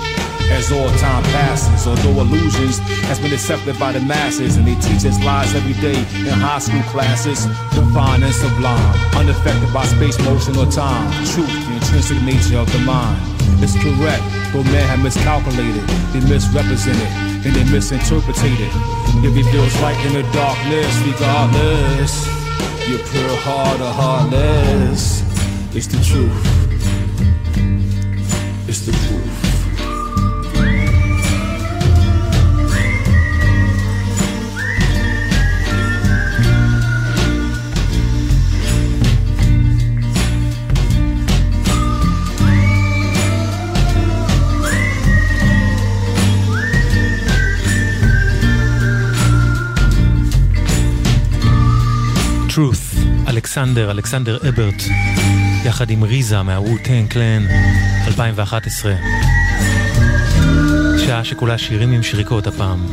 [0.51, 1.87] as all time passes.
[1.87, 5.97] Although illusions has been accepted by the masses, and they teach us lies every day
[5.97, 7.45] in high school classes.
[7.73, 11.09] Divine and sublime, unaffected by space, motion, or time.
[11.25, 13.19] Truth, the intrinsic nature of the mind.
[13.63, 14.23] It's correct,
[14.53, 17.11] though man have miscalculated, they misrepresented,
[17.45, 18.57] and they misinterpreted.
[19.21, 22.25] It reveals light in the darkness, regardless.
[22.89, 25.21] Your pure heart or heartless.
[25.75, 26.60] It's the truth.
[52.55, 52.97] Truth,
[53.27, 54.83] אלכסנדר, אלכסנדר אברט,
[55.65, 57.45] יחד עם ריזה מהווטן קלן,
[58.07, 58.93] 2011.
[61.05, 62.85] שעה שכולה שירים עם שריקות הפעם.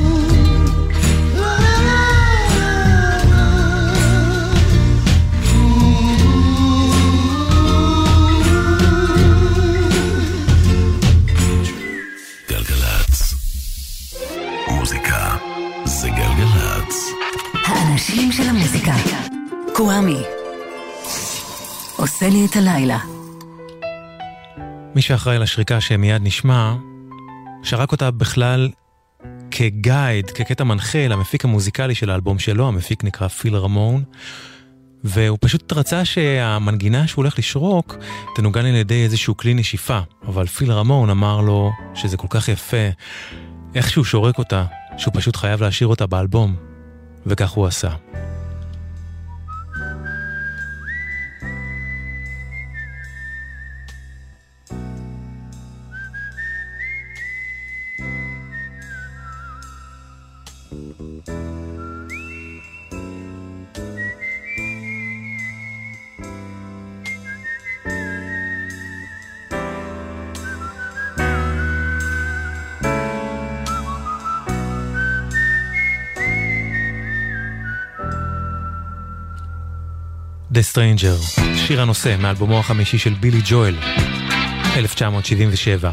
[22.50, 22.98] את הלילה.
[24.94, 26.74] מי שאחראי לשריקה שמיד נשמע,
[27.62, 28.70] שרק אותה בכלל
[29.50, 34.02] כגייד, כקטע מנחה למפיק המוזיקלי של האלבום שלו, המפיק נקרא פיל רמון,
[35.04, 37.96] והוא פשוט רצה שהמנגינה שהוא הולך לשרוק
[38.34, 42.88] תנוגן על ידי איזשהו כלי נשיפה, אבל פיל רמון אמר לו שזה כל כך יפה,
[43.74, 44.64] איך שהוא שורק אותה,
[44.96, 46.56] שהוא פשוט חייב להשאיר אותה באלבום,
[47.26, 47.90] וכך הוא עשה.
[80.78, 83.74] Stranger, שיר הנושא מאלבומו החמישי של בילי ג'ואל,
[84.76, 85.90] 1977.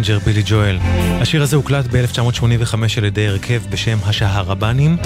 [0.00, 0.78] Stranger, בילי ג'ואל.
[1.20, 4.96] השיר הזה הוקלט ב-1985 על ידי הרכב בשם השהרבנים,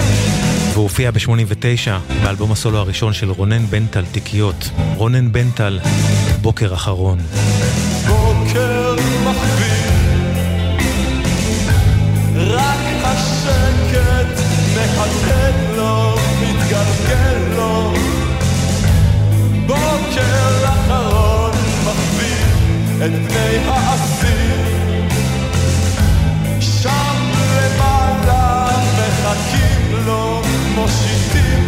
[0.73, 4.69] והוא הופיע ב-89 באלבום הסולו הראשון של רונן בנטל, תיקיות.
[4.95, 5.79] רונן בנטל,
[6.41, 7.17] בוקר אחרון.
[8.07, 8.95] בוקר
[12.37, 14.41] רק השקט
[14.75, 17.93] מהדהד לו, מתגלגל לו.
[19.67, 21.51] בוקר אחרון
[21.83, 22.45] מחביא
[23.05, 24.14] את פני האסון.
[30.85, 31.03] nosso
[31.33, 31.64] Deus.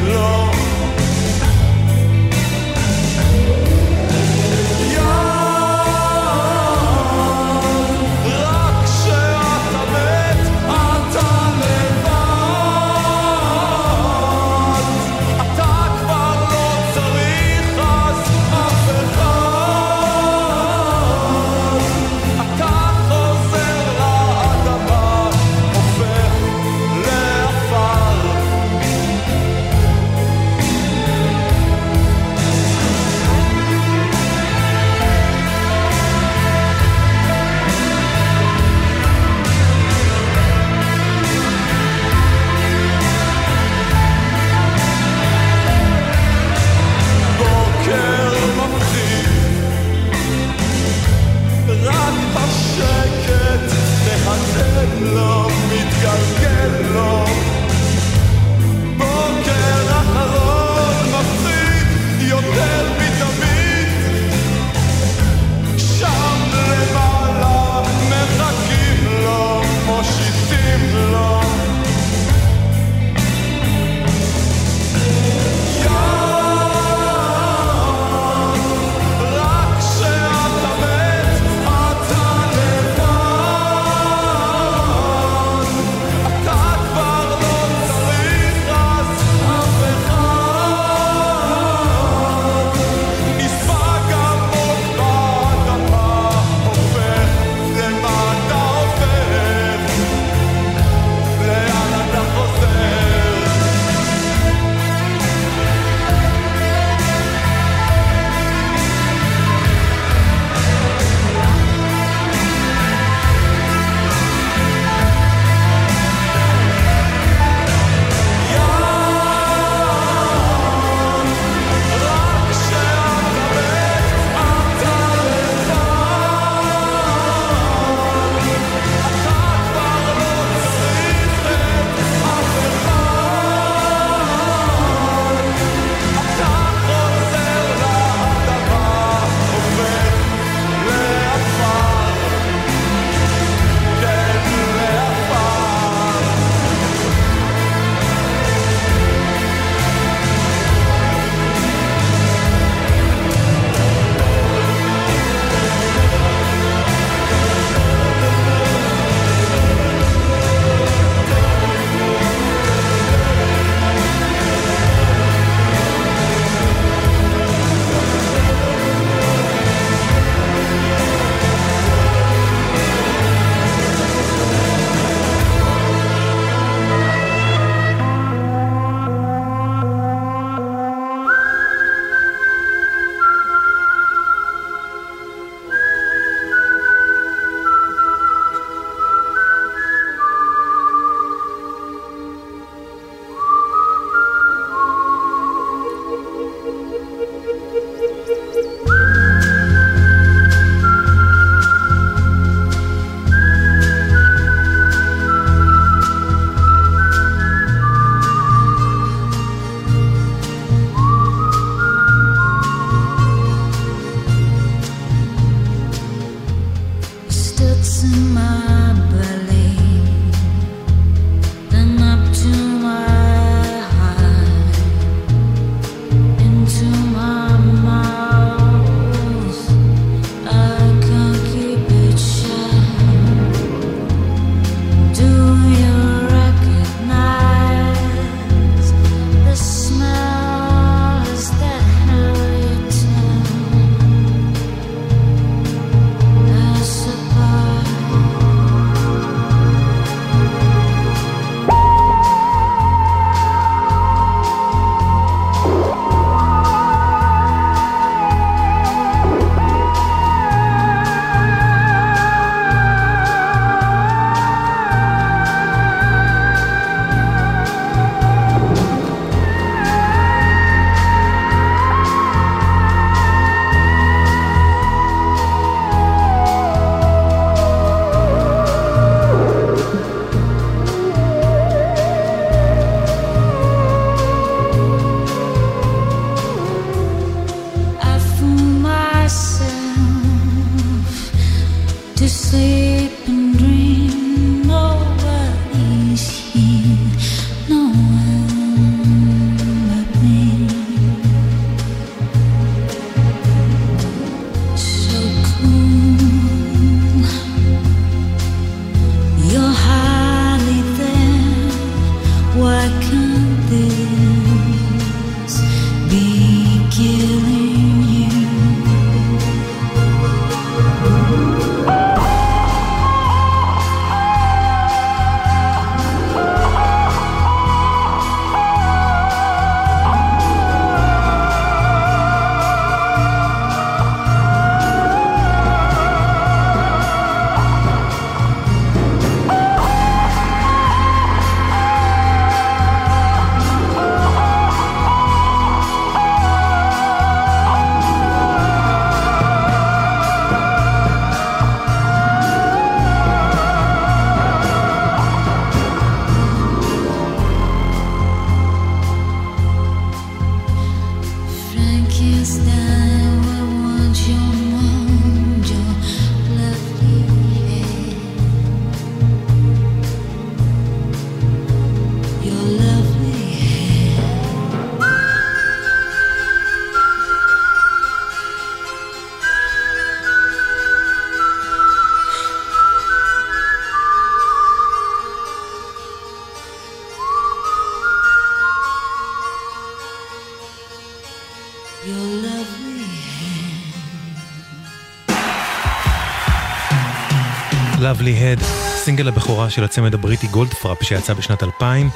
[398.17, 398.63] Lovely Head,
[398.95, 402.09] סינגל הבכורה של הצמד הבריטי גולדפראפ שיצא בשנת 2000,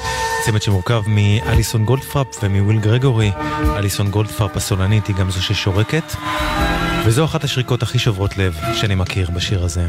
[0.44, 3.32] צמד שמורכב מאליסון גולדפראפ ומוויל גרגורי.
[3.76, 6.14] אליסון גולדפראפ הסולנית היא גם זו ששורקת,
[7.04, 9.86] וזו אחת השריקות הכי שוברות לב שאני מכיר בשיר הזה.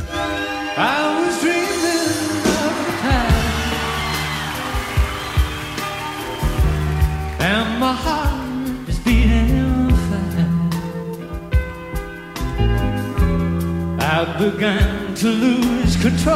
[14.15, 15.62] I've begun to lose
[16.03, 16.35] control.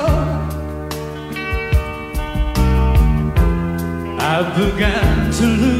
[4.18, 5.77] I began to lose.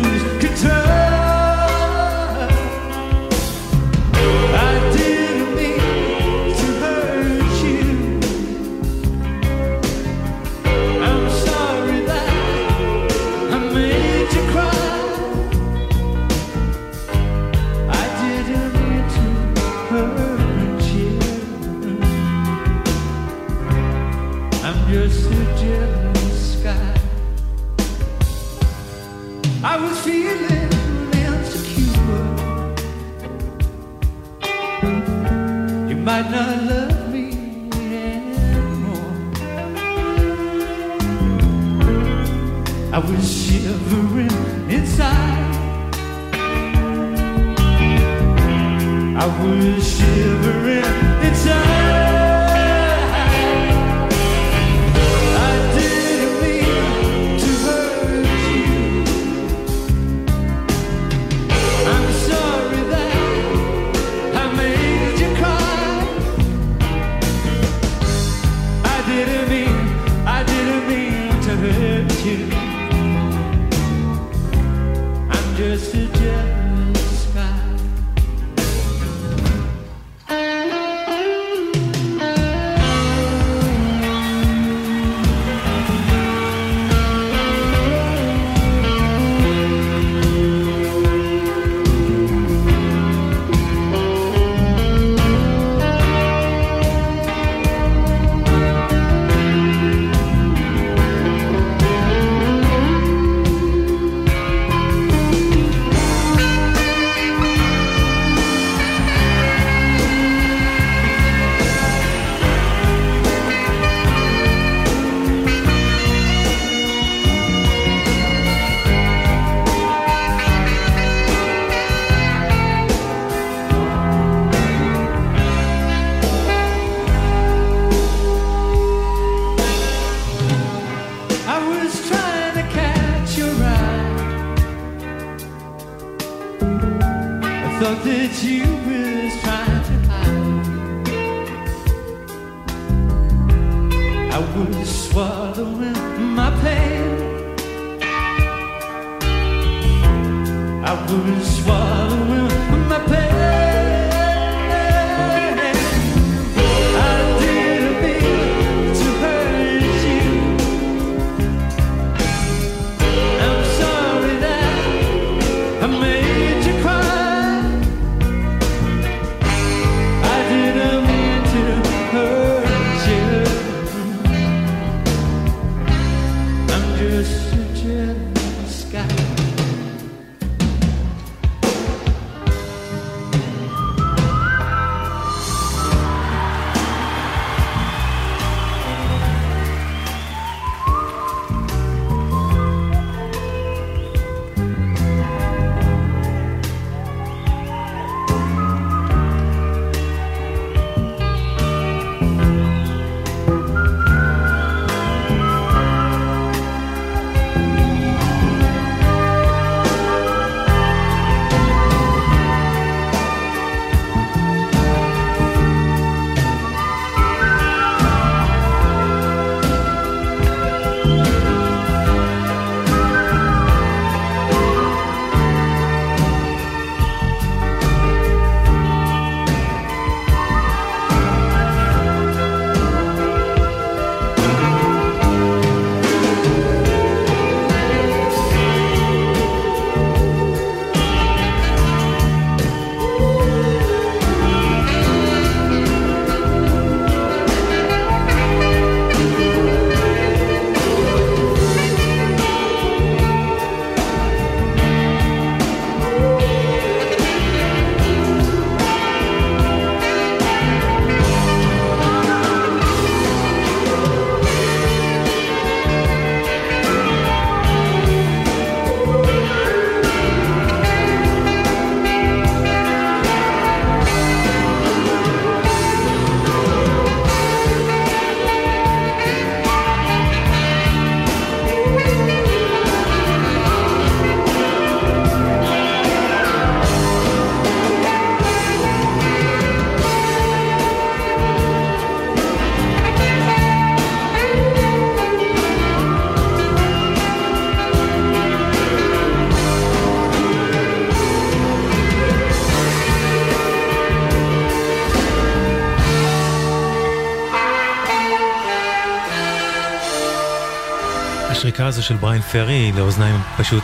[311.88, 313.84] השריקה הזו של בריין פרי לאוזניים פשוט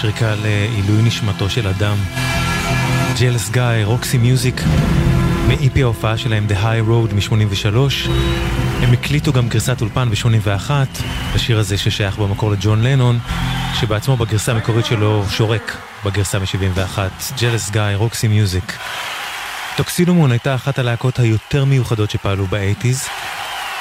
[0.00, 1.96] שריקה לעילוי נשמתו של אדם.
[3.20, 4.62] Jealous Guy, רוקסי מיוזיק,
[5.48, 7.76] מ-EP ההופעה שלהם The High Road מ-83.
[8.82, 10.70] הם הקליטו גם גרסת אולפן ב-81,
[11.34, 13.18] לשיר הזה ששייך במקור לג'ון לנון,
[13.80, 16.98] שבעצמו בגרסה המקורית שלו שורק בגרסה מ-71.
[17.40, 18.78] Jealous Guy, רוקסי מיוזיק.
[19.76, 23.08] טוקסידומון הייתה אחת הלהקות היותר מיוחדות שפעלו באייטיז.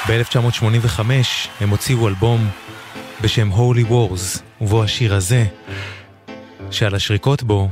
[0.07, 0.99] ב-1985
[1.61, 2.49] הם הוציאו אלבום
[3.25, 5.45] בשם Holy Wars, ובו השיר הזה,
[6.71, 7.69] שעל השריקות בו,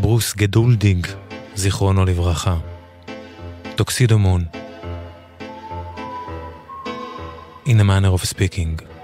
[0.00, 1.06] ברוס גדולדינג,
[1.54, 2.56] זיכרונו לברכה.
[3.76, 4.44] טוקסידומון.
[7.66, 8.95] In a manner of speaking.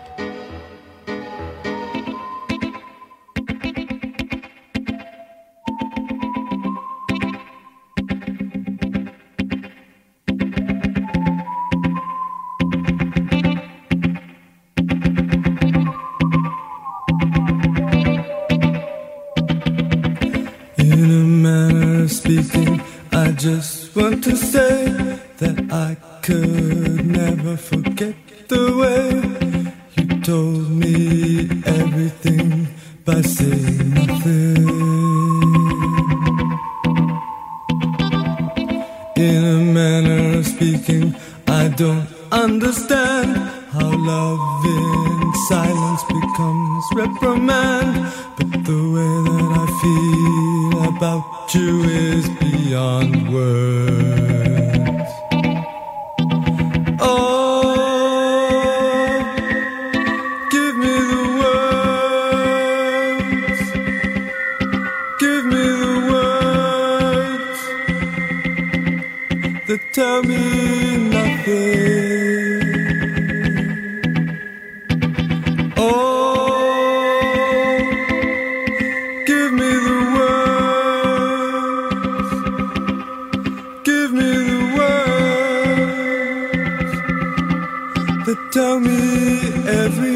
[88.52, 90.12] Tell me everything.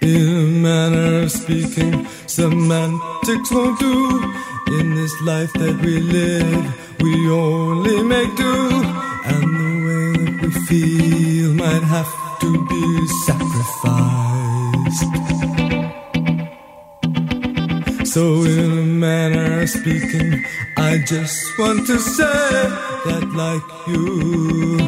[0.00, 4.32] In a manner of speaking, semantics won't do.
[4.78, 6.64] In this life that we live,
[7.00, 8.54] we only make do.
[9.32, 12.84] And the way that we feel might have to be
[13.26, 14.54] sacrificed.
[18.12, 18.73] So, in
[19.66, 20.44] speaking,
[20.76, 24.78] I just want to say that, like you,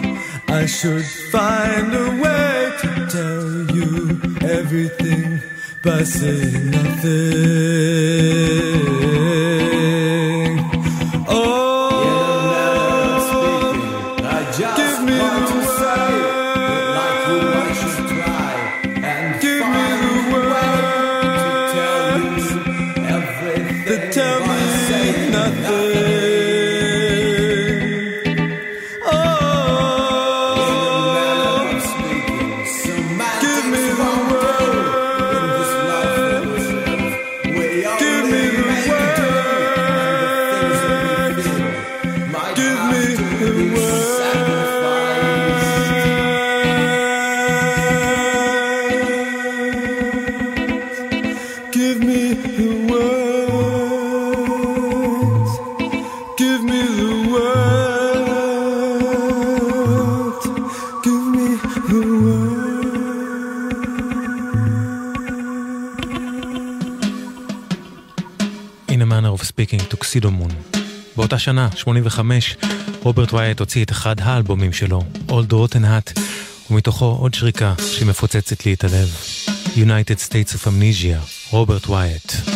[0.49, 5.41] I should find a way to tell you everything
[5.83, 6.97] by saying nothing.
[71.47, 72.57] שנה, 85,
[73.03, 76.21] רוברט ווייט הוציא את אחד האלבומים שלו, Old Rotten Hat,
[76.71, 79.17] ומתוכו עוד שריקה שמפוצצת לי את הלב.
[79.77, 82.56] United States of Amnesia, רוברט ווייט.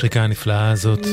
[0.00, 1.06] השריקה הנפלאה הזאת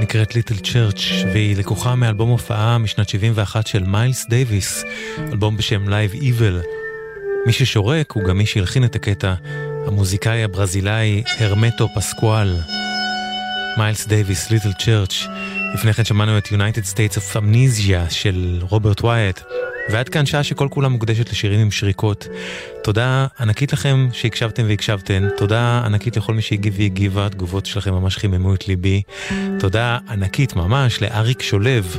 [0.00, 4.84] נקראת Little Church והיא לקוחה מאלבום הופעה משנת 71 של מיילס דייוויס,
[5.32, 6.66] אלבום בשם Live Evil.
[7.46, 9.34] מי ששורק הוא גם מי שהלחין את הקטע,
[9.86, 12.56] המוזיקאי הברזילאי הרמטו פסקואל.
[13.78, 15.26] מיילס דייוויס, Little Church.
[15.74, 19.40] לפני כן שמענו את United States of Amnesia של רוברט ווייאט.
[19.90, 22.28] ועד כאן שעה שכל כולה מוקדשת לשירים עם שריקות.
[22.84, 28.54] תודה ענקית לכם שהקשבתם והקשבתן, תודה ענקית לכל מי שהגיב והגיבה, התגובות שלכם ממש חיממו
[28.54, 29.02] את ליבי.
[29.58, 31.96] תודה ענקית ממש לאריק שולב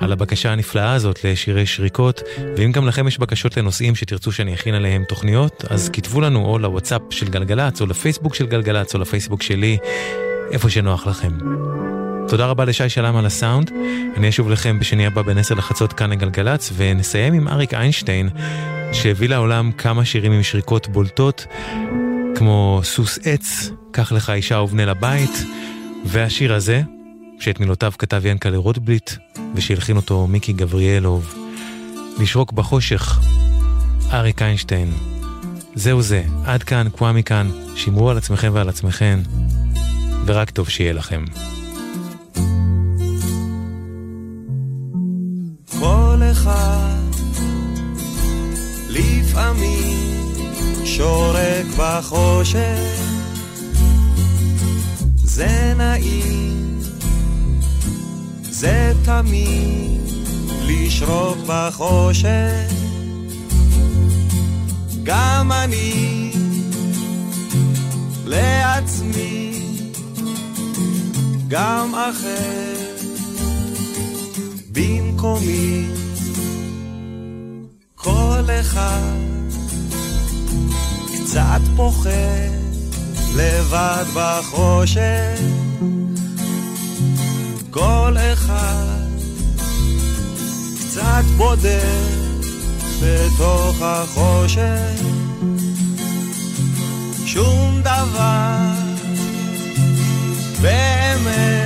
[0.00, 2.22] על הבקשה הנפלאה הזאת לשירי שריקות,
[2.56, 6.58] ואם גם לכם יש בקשות לנושאים שתרצו שאני אכין עליהם תוכניות, אז כתבו לנו או
[6.58, 9.78] לוואטסאפ של גלגלצ, או לפייסבוק של גלגלצ, או לפייסבוק שלי,
[10.52, 11.32] איפה שנוח לכם.
[12.28, 13.70] תודה רבה לשי שלם על הסאונד.
[14.16, 18.28] אני אשוב לכם בשני הבא בין עשר לחצות כאן לגלגלצ, ונסיים עם אריק איינשטיין,
[18.92, 21.46] שהביא לעולם כמה שירים עם שריקות בולטות,
[22.34, 25.44] כמו סוס עץ, קח לך אישה ובנה לבית,
[26.04, 26.82] והשיר הזה,
[27.40, 29.10] שאת מילותיו כתב ינקלה רוטבליט,
[29.54, 31.34] ושהלחין אותו מיקי גבריאלוב,
[32.20, 33.20] לשרוק בחושך,
[34.12, 34.92] אריק איינשטיין.
[35.74, 39.20] זהו זה, עד כאן, קוואמי כאן, שמרו על עצמכם ועל עצמכם,
[40.28, 41.24] ורק טוב שיהיה לכם.
[45.80, 46.98] כל אחד
[48.88, 50.34] לפעמים
[50.84, 53.00] שורק בחושך
[55.16, 56.80] זה נעים
[58.42, 60.00] זה תמיד
[60.62, 62.72] לשרוק בחושך
[65.02, 66.32] גם אני
[68.26, 69.57] לעצמי
[71.48, 72.74] גם אחר
[74.72, 75.84] במקומי
[77.94, 79.16] כל אחד
[81.14, 82.58] קצת פוחד
[83.36, 85.40] לבד בחושך.
[87.70, 89.08] כל אחד
[90.78, 92.18] קצת בודד
[93.02, 95.02] בתוך החושך.
[97.26, 98.87] שום דבר
[100.62, 101.58] באמת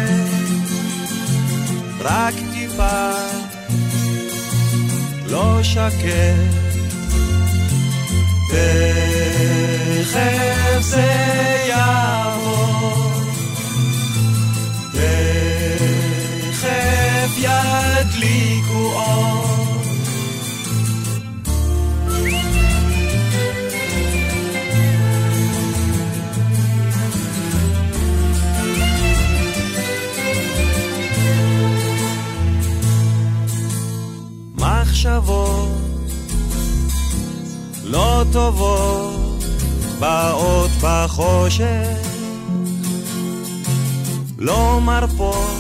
[2.01, 3.11] רק טיפה
[5.27, 6.63] לא שקט.
[8.49, 10.13] תכף
[10.81, 11.13] זה
[11.69, 13.13] יעבור.
[16.53, 16.63] תכף
[17.39, 19.42] ידליקו אור
[35.03, 35.69] מחשבות
[37.85, 39.45] לא טובות
[39.99, 41.99] באות בחושך.
[44.39, 45.51] לא מרפות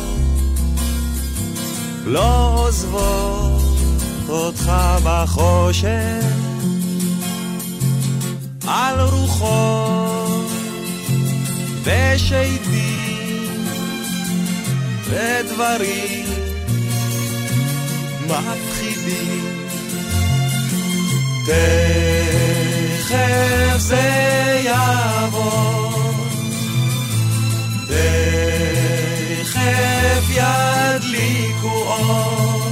[2.04, 3.62] לא עוזבות
[4.28, 4.72] אותך
[5.04, 6.24] בחושך.
[8.66, 10.50] על רוחות
[11.84, 13.64] ושדים
[15.04, 16.26] ודברים
[18.26, 18.81] מפחידים
[21.46, 25.92] תכף זה יעבור.
[29.46, 32.71] תכף ידליקו אור